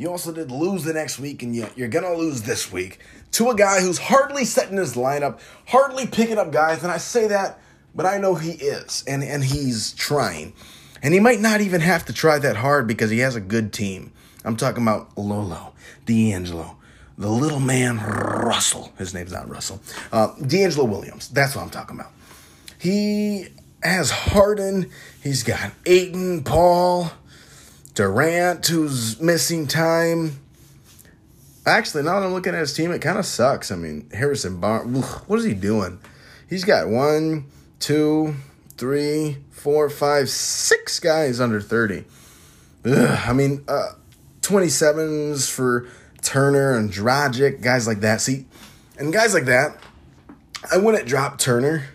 you 0.00 0.10
also 0.10 0.32
did 0.32 0.50
lose 0.50 0.82
the 0.84 0.94
next 0.94 1.18
week, 1.18 1.42
and 1.42 1.54
yet 1.54 1.76
you're 1.76 1.88
to 1.88 2.16
lose 2.16 2.40
this 2.42 2.72
week 2.72 3.00
to 3.32 3.50
a 3.50 3.54
guy 3.54 3.82
who's 3.82 3.98
hardly 3.98 4.46
setting 4.46 4.78
his 4.78 4.94
lineup, 4.94 5.40
hardly 5.66 6.06
picking 6.06 6.38
up 6.38 6.50
guys. 6.50 6.82
And 6.82 6.90
I 6.90 6.96
say 6.96 7.28
that, 7.28 7.58
but 7.94 8.06
I 8.06 8.16
know 8.16 8.34
he 8.34 8.52
is, 8.52 9.04
and, 9.06 9.22
and 9.22 9.44
he's 9.44 9.92
trying. 9.92 10.54
And 11.02 11.12
he 11.12 11.20
might 11.20 11.40
not 11.40 11.60
even 11.60 11.82
have 11.82 12.06
to 12.06 12.14
try 12.14 12.38
that 12.38 12.56
hard 12.56 12.86
because 12.86 13.10
he 13.10 13.18
has 13.18 13.36
a 13.36 13.42
good 13.42 13.74
team. 13.74 14.12
I'm 14.42 14.56
talking 14.56 14.82
about 14.82 15.18
Lolo, 15.18 15.74
D'Angelo, 16.06 16.78
the 17.18 17.28
little 17.28 17.60
man 17.60 17.98
Russell. 17.98 18.94
His 18.96 19.12
name's 19.12 19.32
not 19.32 19.50
Russell. 19.50 19.82
Uh, 20.10 20.34
D'Angelo 20.36 20.86
Williams. 20.86 21.28
That's 21.28 21.54
what 21.54 21.60
I'm 21.60 21.70
talking 21.70 22.00
about. 22.00 22.12
He 22.78 23.48
has 23.82 24.10
Harden. 24.10 24.90
He's 25.22 25.42
got 25.42 25.72
Ayton, 25.84 26.42
Paul, 26.42 27.12
Durant, 28.00 28.66
who's 28.66 29.20
missing 29.20 29.66
time. 29.66 30.40
Actually, 31.66 32.02
now 32.04 32.18
that 32.18 32.24
I'm 32.24 32.32
looking 32.32 32.54
at 32.54 32.60
his 32.60 32.72
team, 32.72 32.92
it 32.92 33.02
kind 33.02 33.18
of 33.18 33.26
sucks. 33.26 33.70
I 33.70 33.76
mean, 33.76 34.08
Harrison 34.10 34.58
Barnes, 34.58 35.04
what 35.26 35.38
is 35.38 35.44
he 35.44 35.52
doing? 35.52 36.00
He's 36.48 36.64
got 36.64 36.88
one, 36.88 37.44
two, 37.78 38.36
three, 38.78 39.36
four, 39.50 39.90
five, 39.90 40.30
six 40.30 40.98
guys 40.98 41.40
under 41.40 41.60
30. 41.60 42.06
Ugh, 42.86 43.20
I 43.28 43.34
mean, 43.34 43.66
uh, 43.68 43.90
27s 44.40 45.50
for 45.50 45.86
Turner 46.22 46.78
and 46.78 46.90
Dragic, 46.90 47.60
guys 47.60 47.86
like 47.86 48.00
that. 48.00 48.22
See, 48.22 48.46
and 48.98 49.12
guys 49.12 49.34
like 49.34 49.44
that, 49.44 49.76
I 50.72 50.78
wouldn't 50.78 51.06
drop 51.06 51.38
Turner, 51.38 51.90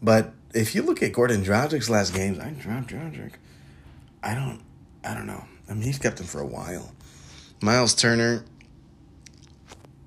but 0.00 0.32
if 0.54 0.74
you 0.74 0.80
look 0.80 1.02
at 1.02 1.12
Goran 1.12 1.44
Dragic's 1.44 1.90
last 1.90 2.14
games, 2.14 2.38
I 2.38 2.48
dropped 2.52 2.86
Dragic. 2.86 3.32
I 4.22 4.34
don't, 4.34 4.62
I 5.04 5.14
don't 5.14 5.26
know. 5.26 5.44
I 5.68 5.74
mean, 5.74 5.82
he's 5.82 5.98
kept 5.98 6.20
him 6.20 6.26
for 6.26 6.40
a 6.40 6.46
while. 6.46 6.92
Miles 7.60 7.94
Turner, 7.94 8.44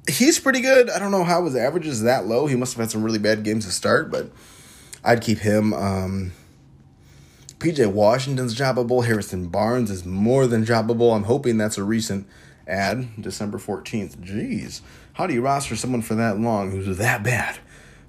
he's 0.08 0.40
pretty 0.40 0.62
good. 0.62 0.90
I 0.90 1.00
don't 1.00 1.12
know 1.12 1.24
how 1.24 1.46
his 1.46 1.56
average 1.56 1.88
is 1.88 2.04
that 2.04 2.26
low. 2.28 2.48
He 2.48 2.56
must 2.56 2.74
have 2.74 2.82
had 2.82 2.92
some 2.92 3.04
really 3.04 3.20
bad 3.20 3.44
games 3.44 3.66
to 3.66 3.72
start, 3.72 4.12
but 4.12 4.32
I'd 5.04 5.22
keep 5.22 5.40
him. 5.40 5.74
Um, 5.74 6.34
PJ 7.60 7.92
Washington's 7.92 8.56
droppable. 8.56 9.06
Harrison 9.06 9.48
Barnes 9.48 9.90
is 9.90 10.06
more 10.06 10.48
than 10.48 10.66
droppable. 10.66 11.16
I'm 11.16 11.24
hoping 11.24 11.58
that's 11.58 11.78
a 11.78 11.84
recent 11.84 12.28
ad, 12.68 13.22
December 13.22 13.58
14th. 13.58 14.18
Jeez. 14.18 14.82
How 15.14 15.28
do 15.28 15.34
you 15.34 15.42
roster 15.42 15.76
someone 15.76 16.02
for 16.02 16.16
that 16.16 16.40
long 16.40 16.72
who's 16.72 16.98
that 16.98 17.24
bad? 17.24 17.58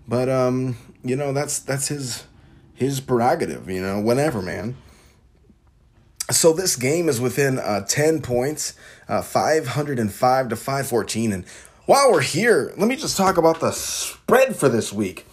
But 0.08 0.28
um, 0.28 0.76
you 1.04 1.16
know, 1.16 1.32
that's 1.32 1.58
that's 1.60 1.88
his 1.88 2.24
his 2.74 3.00
prerogative, 3.00 3.70
you 3.70 3.80
know, 3.80 4.00
whenever, 4.00 4.42
man. 4.42 4.76
So 6.30 6.52
this 6.52 6.76
game 6.76 7.08
is 7.08 7.20
within 7.20 7.58
uh, 7.58 7.84
10 7.86 8.20
points, 8.20 8.74
uh, 9.08 9.22
505 9.22 10.48
to 10.48 10.56
514. 10.56 11.32
And 11.32 11.44
while 11.86 12.10
we're 12.10 12.20
here, 12.20 12.74
let 12.76 12.88
me 12.88 12.96
just 12.96 13.16
talk 13.16 13.36
about 13.36 13.60
the 13.60 13.70
spread 13.70 14.56
for 14.56 14.68
this 14.68 14.92
week. 14.92 15.24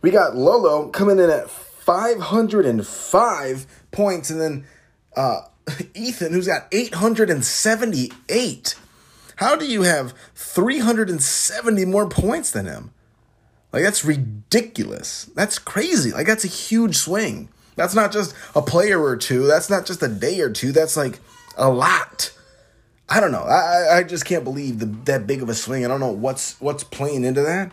We 0.00 0.10
got 0.10 0.34
Lolo 0.34 0.88
coming 0.88 1.18
in 1.18 1.28
at 1.28 1.50
505 1.50 3.66
points, 3.90 4.30
and 4.30 4.40
then 4.40 4.64
uh, 5.14 5.42
Ethan, 5.94 6.32
who's 6.32 6.46
got 6.46 6.68
878. 6.72 8.74
How 9.36 9.56
do 9.56 9.66
you 9.66 9.82
have 9.82 10.14
370 10.34 11.84
more 11.84 12.08
points 12.08 12.50
than 12.50 12.64
him? 12.64 12.92
Like, 13.72 13.82
that's 13.82 14.04
ridiculous. 14.04 15.30
That's 15.34 15.58
crazy. 15.58 16.12
Like, 16.12 16.26
that's 16.26 16.44
a 16.44 16.48
huge 16.48 16.96
swing. 16.96 17.50
That's 17.80 17.94
not 17.94 18.12
just 18.12 18.34
a 18.54 18.60
player 18.60 19.02
or 19.02 19.16
two. 19.16 19.46
That's 19.46 19.70
not 19.70 19.86
just 19.86 20.02
a 20.02 20.08
day 20.08 20.40
or 20.40 20.50
two. 20.50 20.70
That's 20.70 20.98
like 20.98 21.18
a 21.56 21.70
lot. 21.70 22.30
I 23.08 23.20
don't 23.20 23.32
know. 23.32 23.42
I, 23.42 23.96
I 23.98 24.02
just 24.02 24.26
can't 24.26 24.44
believe 24.44 24.80
the, 24.80 24.84
that 25.06 25.26
big 25.26 25.42
of 25.42 25.48
a 25.48 25.54
swing. 25.54 25.82
I 25.82 25.88
don't 25.88 25.98
know 25.98 26.12
what's 26.12 26.60
what's 26.60 26.84
playing 26.84 27.24
into 27.24 27.40
that, 27.40 27.72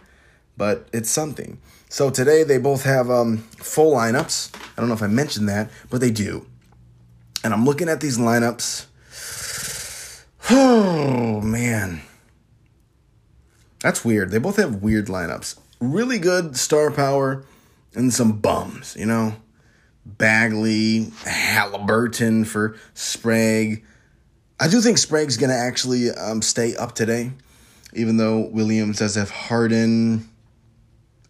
but 0.56 0.88
it's 0.94 1.10
something. 1.10 1.60
So 1.90 2.10
today 2.10 2.44
they 2.44 2.58
both 2.58 2.84
have 2.84 3.12
um, 3.12 3.40
full 3.58 3.96
lineups. 3.96 4.56
I 4.56 4.82
don't 4.82 4.88
know 4.88 4.96
if 4.96 5.04
I 5.04 5.08
mentioned 5.08 5.50
that, 5.50 5.70
but 5.90 6.00
they 6.00 6.12
do. 6.12 6.46
And 7.44 7.54
I'm 7.54 7.66
looking 7.66 7.90
at 7.90 8.00
these 8.00 8.18
lineups. 8.18 8.86
Oh 10.50 11.42
man, 11.42 12.04
that's 13.82 14.06
weird. 14.06 14.32
They 14.32 14.38
both 14.38 14.56
have 14.56 14.82
weird 14.82 15.08
lineups 15.08 15.58
really 15.80 16.20
good 16.20 16.58
star 16.58 16.92
power 16.92 17.44
and 17.94 18.14
some 18.14 18.34
bums, 18.40 18.96
you 18.98 19.06
know? 19.06 19.36
Bagley, 20.18 21.12
Halliburton 21.26 22.46
for 22.46 22.78
Sprague. 22.94 23.84
I 24.60 24.68
do 24.68 24.82
think 24.82 24.98
Sprague's 24.98 25.38
going 25.38 25.50
to 25.50 25.56
actually 25.56 26.10
um, 26.12 26.42
stay 26.42 26.76
up 26.76 26.96
today, 26.96 27.32
even 27.94 28.18
though 28.18 28.48
Williams 28.48 29.00
does 29.00 29.16
have 29.16 29.30
Harden. 29.30 30.30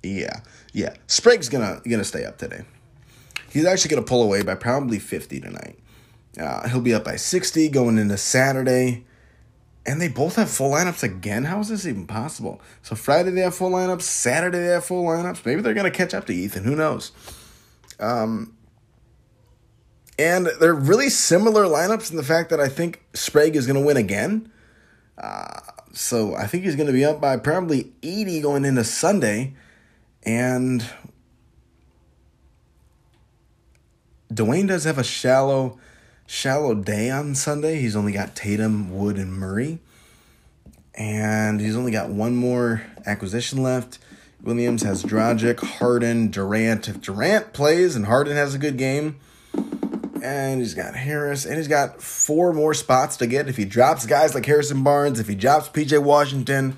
Yeah, 0.04 0.42
yeah. 0.74 0.96
Sprague's 1.08 1.50
to 1.50 1.82
gonna 1.90 2.04
stay 2.04 2.24
up 2.24 2.38
today. 2.38 2.64
He's 3.50 3.66
actually 3.66 3.90
to 4.06 4.10
pull 4.10 4.24
away 4.24 4.44
by 4.44 4.56
probably 4.56 5.00
50 5.00 5.40
tonight. 5.42 5.80
Uh, 6.40 6.70
he'll 6.70 6.82
be 6.82 6.94
up 6.94 7.04
by 7.04 7.16
60 7.16 7.70
going 7.70 7.98
into 7.98 8.18
Saturday 8.18 9.06
and 9.88 10.02
they 10.02 10.10
both 10.10 10.36
have 10.36 10.50
full 10.50 10.72
lineups 10.72 11.02
again. 11.02 11.46
How 11.46 11.62
is 11.62 11.70
this 11.70 11.88
even 11.88 12.06
possible? 12.06 12.62
So 12.82 12.96
Friday 12.96 13.32
they 13.32 13.42
have 13.42 13.56
full 13.56 13.72
lineups, 13.72 14.02
Saturday 14.02 14.60
they 14.60 14.66
have 14.66 14.86
full 14.86 15.06
lineups. 15.06 15.46
Maybe 15.46 15.62
they're 15.62 15.74
to 15.90 15.98
catch 15.98 16.14
up 16.14 16.26
to 16.28 16.34
Ethan. 16.34 16.66
Who 16.66 16.76
knows? 16.76 17.14
Um, 18.00 18.57
and 20.20 20.48
they're 20.60 20.74
really 20.74 21.10
similar 21.10 21.66
lineups 21.66 22.10
in 22.10 22.18
the 22.18 22.24
fact 22.24 22.50
that 22.50 22.60
I 22.60 22.70
think 22.70 23.04
Sprague 23.14 23.56
is 23.56 23.68
going 23.68 23.80
to 23.80 23.86
win 23.86 23.98
again. 23.98 24.52
Uh, 25.18 25.60
so 25.94 26.36
I 26.36 26.48
think 26.48 26.64
he's 26.64 26.76
going 26.76 26.88
to 26.88 26.94
be 26.94 27.06
up 27.06 27.22
by 27.22 27.38
probably 27.38 27.92
80 28.02 28.42
going 28.42 28.66
into 28.66 28.84
Sunday. 28.84 29.54
And 30.24 30.84
Dwayne 34.34 34.68
does 34.68 34.84
have 34.84 34.98
a 34.98 35.04
shallow 35.04 35.80
shallow 36.26 36.76
day 36.76 37.10
on 37.10 37.36
Sunday. 37.36 37.80
He's 37.80 37.96
only 37.96 38.12
got 38.12 38.36
Tatum, 38.36 38.96
Wood, 38.98 39.18
and 39.18 39.34
Murray. 39.34 39.80
And 40.94 41.62
he's 41.62 41.76
only 41.76 41.92
got 41.92 42.10
one 42.10 42.36
more 42.36 42.84
acquisition 43.06 43.64
left. 43.64 44.00
Williams 44.42 44.84
has 44.84 45.04
Dragic, 45.04 45.60
Harden, 45.60 46.30
Durant. 46.30 46.88
If 46.88 47.02
Durant 47.02 47.54
plays 47.54 47.96
and 47.96 48.06
Harden 48.06 48.36
has 48.36 48.54
a 48.54 48.60
good 48.60 48.78
game, 48.78 49.20
and 50.24 50.60
he's 50.60 50.74
got 50.74 50.96
Harris, 50.96 51.46
and 51.46 51.58
he's 51.58 51.68
got 51.68 52.02
four 52.02 52.54
more 52.54 52.74
spots 52.74 53.18
to 53.18 53.28
get. 53.28 53.48
If 53.48 53.58
he 53.58 53.66
drops 53.66 54.06
guys 54.06 54.36
like 54.36 54.46
Harrison 54.46 54.84
Barnes, 54.84 55.20
if 55.20 55.28
he 55.28 55.36
drops 55.36 55.70
PJ 55.70 56.02
Washington, 56.02 56.78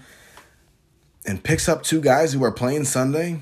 and 1.26 1.44
picks 1.44 1.68
up 1.70 1.84
two 1.84 2.02
guys 2.02 2.34
who 2.34 2.44
are 2.44 2.52
playing 2.52 2.86
Sunday, 2.86 3.42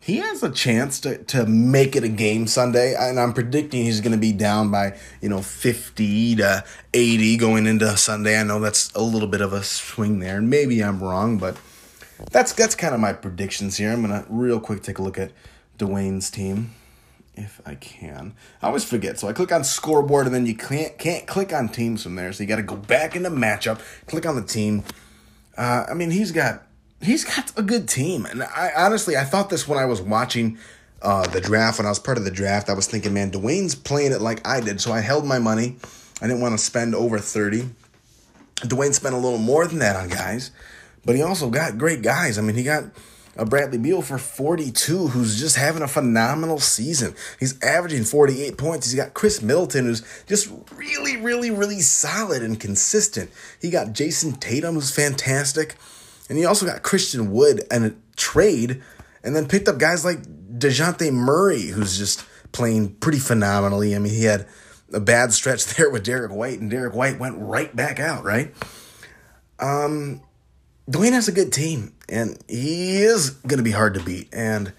he 0.00 0.16
has 0.16 0.42
a 0.42 0.50
chance 0.50 1.00
to, 1.00 1.18
to 1.24 1.44
make 1.46 1.94
it 1.94 2.04
a 2.04 2.08
game 2.08 2.46
Sunday, 2.46 2.94
and 2.94 3.20
I'm 3.20 3.32
predicting 3.32 3.84
he's 3.84 4.00
going 4.00 4.12
to 4.12 4.18
be 4.18 4.32
down 4.32 4.70
by 4.70 4.96
you 5.20 5.28
know 5.28 5.42
50 5.42 6.36
to 6.36 6.64
80 6.94 7.36
going 7.36 7.66
into 7.66 7.96
Sunday. 7.96 8.40
I 8.40 8.42
know 8.42 8.60
that's 8.60 8.90
a 8.94 9.02
little 9.02 9.28
bit 9.28 9.40
of 9.40 9.52
a 9.52 9.62
swing 9.62 10.20
there, 10.20 10.38
and 10.38 10.48
maybe 10.48 10.82
I'm 10.82 11.02
wrong, 11.02 11.38
but 11.38 11.56
that's 12.30 12.52
that's 12.52 12.74
kind 12.74 12.94
of 12.94 13.00
my 13.00 13.12
predictions 13.12 13.76
here. 13.76 13.92
I'm 13.92 14.00
gonna 14.00 14.24
real 14.28 14.60
quick 14.60 14.82
take 14.82 14.98
a 14.98 15.02
look 15.02 15.18
at 15.18 15.32
Dwayne's 15.78 16.30
team 16.30 16.74
if 17.38 17.60
I 17.64 17.74
can. 17.74 18.34
I 18.62 18.66
always 18.66 18.84
forget, 18.84 19.18
so 19.18 19.28
I 19.28 19.32
click 19.32 19.52
on 19.52 19.64
scoreboard, 19.64 20.26
and 20.26 20.34
then 20.34 20.46
you 20.46 20.54
can't 20.54 20.98
can't 20.98 21.26
click 21.26 21.52
on 21.52 21.68
teams 21.68 22.02
from 22.02 22.16
there. 22.16 22.32
So 22.32 22.42
you 22.42 22.48
got 22.48 22.56
to 22.56 22.62
go 22.62 22.76
back 22.76 23.16
into 23.16 23.30
matchup, 23.30 23.80
click 24.06 24.26
on 24.26 24.36
the 24.36 24.42
team. 24.42 24.84
Uh, 25.56 25.86
I 25.88 25.94
mean, 25.94 26.10
he's 26.10 26.32
got 26.32 26.62
he's 27.00 27.24
got 27.24 27.56
a 27.56 27.62
good 27.62 27.88
team. 27.88 28.26
And 28.26 28.42
I 28.42 28.72
honestly, 28.76 29.16
I 29.16 29.24
thought 29.24 29.50
this 29.50 29.66
when 29.66 29.78
I 29.78 29.84
was 29.84 30.00
watching 30.00 30.58
uh, 31.02 31.26
the 31.28 31.40
draft, 31.40 31.78
when 31.78 31.86
I 31.86 31.90
was 31.90 31.98
part 31.98 32.18
of 32.18 32.24
the 32.24 32.30
draft. 32.30 32.68
I 32.68 32.74
was 32.74 32.86
thinking, 32.86 33.14
man, 33.14 33.30
Dwayne's 33.30 33.74
playing 33.74 34.12
it 34.12 34.20
like 34.20 34.46
I 34.46 34.60
did. 34.60 34.80
So 34.80 34.92
I 34.92 35.00
held 35.00 35.24
my 35.24 35.38
money. 35.38 35.76
I 36.20 36.26
didn't 36.26 36.40
want 36.40 36.58
to 36.58 36.64
spend 36.64 36.94
over 36.94 37.18
30. 37.18 37.68
Dwayne 38.62 38.92
spent 38.92 39.14
a 39.14 39.18
little 39.18 39.38
more 39.38 39.66
than 39.68 39.78
that 39.78 39.94
on 39.94 40.08
guys, 40.08 40.50
but 41.04 41.14
he 41.14 41.22
also 41.22 41.48
got 41.48 41.78
great 41.78 42.02
guys. 42.02 42.38
I 42.38 42.42
mean, 42.42 42.56
he 42.56 42.64
got 42.64 42.84
a 43.38 43.46
Bradley 43.46 43.78
Beal 43.78 44.02
for 44.02 44.18
42, 44.18 45.08
who's 45.08 45.38
just 45.38 45.54
having 45.54 45.82
a 45.82 45.88
phenomenal 45.88 46.58
season. 46.58 47.14
He's 47.38 47.58
averaging 47.62 48.02
48 48.02 48.58
points. 48.58 48.90
He's 48.90 49.00
got 49.00 49.14
Khris 49.14 49.40
Middleton, 49.40 49.84
who's 49.84 50.02
just 50.26 50.50
really, 50.74 51.16
really, 51.16 51.52
really 51.52 51.80
solid 51.80 52.42
and 52.42 52.58
consistent. 52.58 53.30
He 53.62 53.70
got 53.70 53.92
Jayson 53.92 54.40
Tatum, 54.40 54.74
who's 54.74 54.94
fantastic. 54.94 55.76
And 56.28 56.36
he 56.36 56.44
also 56.44 56.66
got 56.66 56.82
Christian 56.82 57.30
Wood 57.30 57.62
and 57.70 57.84
a 57.84 57.94
trade, 58.16 58.82
and 59.22 59.36
then 59.36 59.46
picked 59.46 59.68
up 59.68 59.78
guys 59.78 60.04
like 60.04 60.18
Dejounte 60.58 61.12
Murray, 61.12 61.66
who's 61.66 61.96
just 61.96 62.26
playing 62.50 62.96
pretty 62.96 63.20
phenomenally. 63.20 63.94
I 63.94 64.00
mean, 64.00 64.12
he 64.12 64.24
had 64.24 64.46
a 64.92 65.00
bad 65.00 65.32
stretch 65.32 65.64
there 65.76 65.90
with 65.90 66.04
Derrick 66.04 66.32
White, 66.32 66.58
and 66.58 66.68
Derrick 66.68 66.94
White 66.94 67.20
went 67.20 67.36
right 67.38 67.74
back 67.74 68.00
out, 68.00 68.24
right? 68.24 68.52
Um, 69.60 70.22
Dwayne 70.90 71.12
has 71.12 71.28
a 71.28 71.32
good 71.32 71.52
team, 71.52 71.94
and 72.08 72.38
he 72.48 73.02
is 73.02 73.30
going 73.30 73.58
to 73.58 73.64
be 73.64 73.70
hard 73.70 73.94
to 73.94 74.00
beat. 74.00 74.28
And 74.32 74.72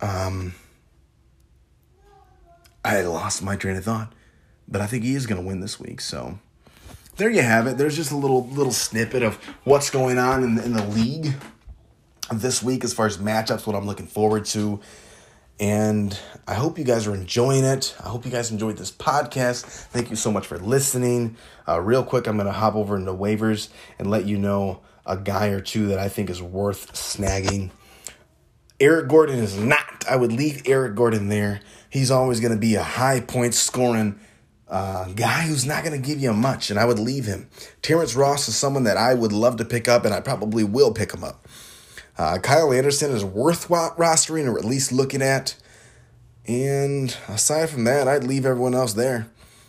um, 0.00 0.54
I 2.84 3.00
lost 3.02 3.42
my 3.42 3.56
train 3.56 3.76
of 3.76 3.84
thought, 3.84 4.12
but 4.68 4.80
I 4.80 4.86
think 4.86 5.04
he 5.04 5.14
is 5.14 5.26
going 5.26 5.40
to 5.40 5.46
win 5.46 5.60
this 5.60 5.78
week. 5.80 6.00
So 6.00 6.38
there 7.16 7.30
you 7.30 7.42
have 7.42 7.66
it. 7.66 7.78
There's 7.78 7.96
just 7.96 8.12
a 8.12 8.16
little 8.16 8.46
little 8.48 8.72
snippet 8.72 9.22
of 9.22 9.36
what's 9.64 9.90
going 9.90 10.18
on 10.18 10.42
in 10.42 10.54
the, 10.54 10.64
in 10.64 10.72
the 10.72 10.86
league 10.86 11.34
this 12.32 12.62
week 12.62 12.84
as 12.84 12.92
far 12.94 13.06
as 13.06 13.18
matchups. 13.18 13.66
What 13.66 13.76
I'm 13.76 13.86
looking 13.86 14.06
forward 14.06 14.46
to, 14.46 14.80
and 15.58 16.18
I 16.46 16.54
hope 16.54 16.78
you 16.78 16.84
guys 16.84 17.06
are 17.06 17.14
enjoying 17.14 17.64
it. 17.64 17.94
I 18.02 18.08
hope 18.08 18.24
you 18.24 18.30
guys 18.30 18.50
enjoyed 18.50 18.78
this 18.78 18.90
podcast. 18.90 19.64
Thank 19.64 20.10
you 20.10 20.16
so 20.16 20.32
much 20.32 20.46
for 20.46 20.58
listening. 20.58 21.36
Uh, 21.68 21.80
real 21.80 22.02
quick, 22.02 22.26
I'm 22.26 22.36
gonna 22.38 22.52
hop 22.52 22.74
over 22.74 22.96
into 22.96 23.12
waivers 23.12 23.68
and 23.98 24.10
let 24.10 24.26
you 24.26 24.38
know 24.38 24.80
a 25.06 25.16
guy 25.16 25.48
or 25.48 25.60
two 25.60 25.88
that 25.88 25.98
I 25.98 26.08
think 26.08 26.30
is 26.30 26.42
worth 26.42 26.92
snagging. 26.92 27.70
Eric 28.78 29.08
Gordon 29.08 29.38
is 29.38 29.58
not. 29.58 30.04
I 30.08 30.16
would 30.16 30.32
leave 30.32 30.62
Eric 30.66 30.94
Gordon 30.94 31.28
there. 31.28 31.60
He's 31.90 32.10
always 32.10 32.40
going 32.40 32.52
to 32.52 32.58
be 32.58 32.76
a 32.76 32.82
high 32.82 33.20
point 33.20 33.54
scoring 33.54 34.18
uh, 34.68 35.06
guy 35.12 35.42
who's 35.42 35.66
not 35.66 35.84
going 35.84 36.00
to 36.00 36.06
give 36.06 36.20
you 36.20 36.32
much, 36.32 36.70
and 36.70 36.78
I 36.78 36.84
would 36.84 36.98
leave 36.98 37.26
him. 37.26 37.48
Terrence 37.82 38.14
Ross 38.14 38.48
is 38.48 38.56
someone 38.56 38.84
that 38.84 38.96
I 38.96 39.14
would 39.14 39.32
love 39.32 39.56
to 39.56 39.64
pick 39.64 39.88
up, 39.88 40.04
and 40.04 40.14
I 40.14 40.20
probably 40.20 40.64
will 40.64 40.92
pick 40.92 41.12
him 41.12 41.24
up. 41.24 41.46
Uh, 42.16 42.38
Kyle 42.38 42.72
Anderson 42.72 43.10
is 43.10 43.24
worth 43.24 43.68
rostering 43.68 44.46
or 44.46 44.58
at 44.58 44.64
least 44.64 44.92
looking 44.92 45.22
at. 45.22 45.56
And 46.46 47.16
aside 47.28 47.70
from 47.70 47.84
that, 47.84 48.08
I'd 48.08 48.24
leave 48.24 48.46
everyone 48.46 48.74
else 48.74 48.92
there. 48.92 49.28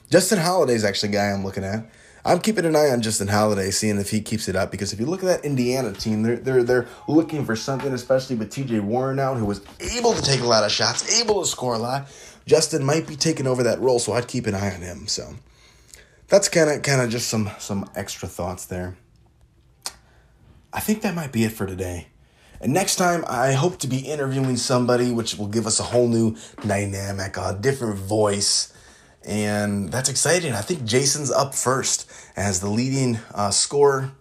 Justin 0.09 0.39
Holiday 0.39 0.73
is 0.73 0.83
actually 0.83 1.09
a 1.09 1.13
guy 1.13 1.31
I'm 1.31 1.43
looking 1.43 1.63
at. 1.63 1.85
I'm 2.23 2.39
keeping 2.39 2.65
an 2.65 2.75
eye 2.75 2.89
on 2.89 3.01
Justin 3.01 3.27
Holiday, 3.27 3.71
seeing 3.71 3.97
if 3.97 4.11
he 4.11 4.21
keeps 4.21 4.47
it 4.47 4.55
up. 4.55 4.71
Because 4.71 4.93
if 4.93 4.99
you 4.99 5.05
look 5.05 5.23
at 5.23 5.25
that 5.25 5.45
Indiana 5.45 5.93
team, 5.93 6.23
they're 6.23 6.37
they're 6.37 6.63
they're 6.63 6.87
looking 7.07 7.45
for 7.45 7.55
something, 7.55 7.91
especially 7.93 8.35
with 8.35 8.51
T.J. 8.51 8.79
Warren 8.79 9.19
out, 9.19 9.37
who 9.37 9.45
was 9.45 9.61
able 9.79 10.13
to 10.13 10.21
take 10.21 10.41
a 10.41 10.47
lot 10.47 10.63
of 10.63 10.71
shots, 10.71 11.19
able 11.19 11.41
to 11.41 11.47
score 11.47 11.73
a 11.73 11.79
lot. 11.79 12.07
Justin 12.45 12.83
might 12.83 13.07
be 13.07 13.15
taking 13.15 13.47
over 13.47 13.63
that 13.63 13.79
role, 13.79 13.99
so 13.99 14.13
I'd 14.13 14.27
keep 14.27 14.47
an 14.47 14.55
eye 14.55 14.73
on 14.73 14.81
him. 14.81 15.07
So 15.07 15.35
that's 16.27 16.49
kind 16.49 16.69
of 16.69 16.81
kind 16.81 17.01
of 17.01 17.09
just 17.09 17.27
some 17.27 17.49
some 17.59 17.89
extra 17.95 18.27
thoughts 18.27 18.65
there. 18.65 18.97
I 20.73 20.79
think 20.79 21.01
that 21.01 21.15
might 21.15 21.31
be 21.31 21.43
it 21.43 21.51
for 21.51 21.65
today. 21.65 22.07
And 22.61 22.73
next 22.73 22.97
time, 22.97 23.25
I 23.27 23.53
hope 23.53 23.79
to 23.79 23.87
be 23.87 23.97
interviewing 23.99 24.55
somebody, 24.55 25.11
which 25.11 25.35
will 25.35 25.47
give 25.47 25.65
us 25.65 25.79
a 25.79 25.83
whole 25.83 26.07
new 26.07 26.37
dynamic, 26.65 27.35
a 27.37 27.57
different 27.59 27.97
voice. 27.97 28.71
And 29.25 29.91
that's 29.91 30.09
exciting. 30.09 30.53
I 30.53 30.61
think 30.61 30.83
Jason's 30.83 31.31
up 31.31 31.53
first 31.53 32.09
as 32.35 32.59
the 32.59 32.69
leading 32.69 33.19
uh, 33.33 33.51
scorer 33.51 34.11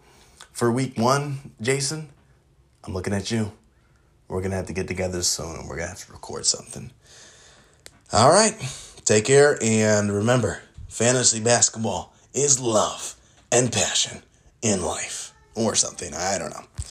for 0.52 0.70
week 0.70 0.98
one. 0.98 1.52
Jason, 1.60 2.10
I'm 2.84 2.92
looking 2.92 3.14
at 3.14 3.30
you. 3.30 3.52
We're 4.28 4.42
gonna 4.42 4.56
have 4.56 4.66
to 4.66 4.72
get 4.72 4.86
together 4.88 5.22
soon, 5.22 5.56
and 5.56 5.68
we're 5.68 5.76
gonna 5.76 5.88
have 5.88 6.06
to 6.06 6.12
record 6.12 6.46
something. 6.46 6.92
All 8.12 8.30
right, 8.30 8.54
take 9.04 9.24
care, 9.24 9.58
and 9.60 10.12
remember, 10.12 10.62
fantasy 10.88 11.40
basketball 11.40 12.14
is 12.32 12.60
love 12.60 13.16
and 13.50 13.72
passion 13.72 14.22
in 14.62 14.82
life, 14.84 15.32
or 15.54 15.74
something. 15.74 16.14
I 16.14 16.38
don't 16.38 16.50
know. 16.50 16.64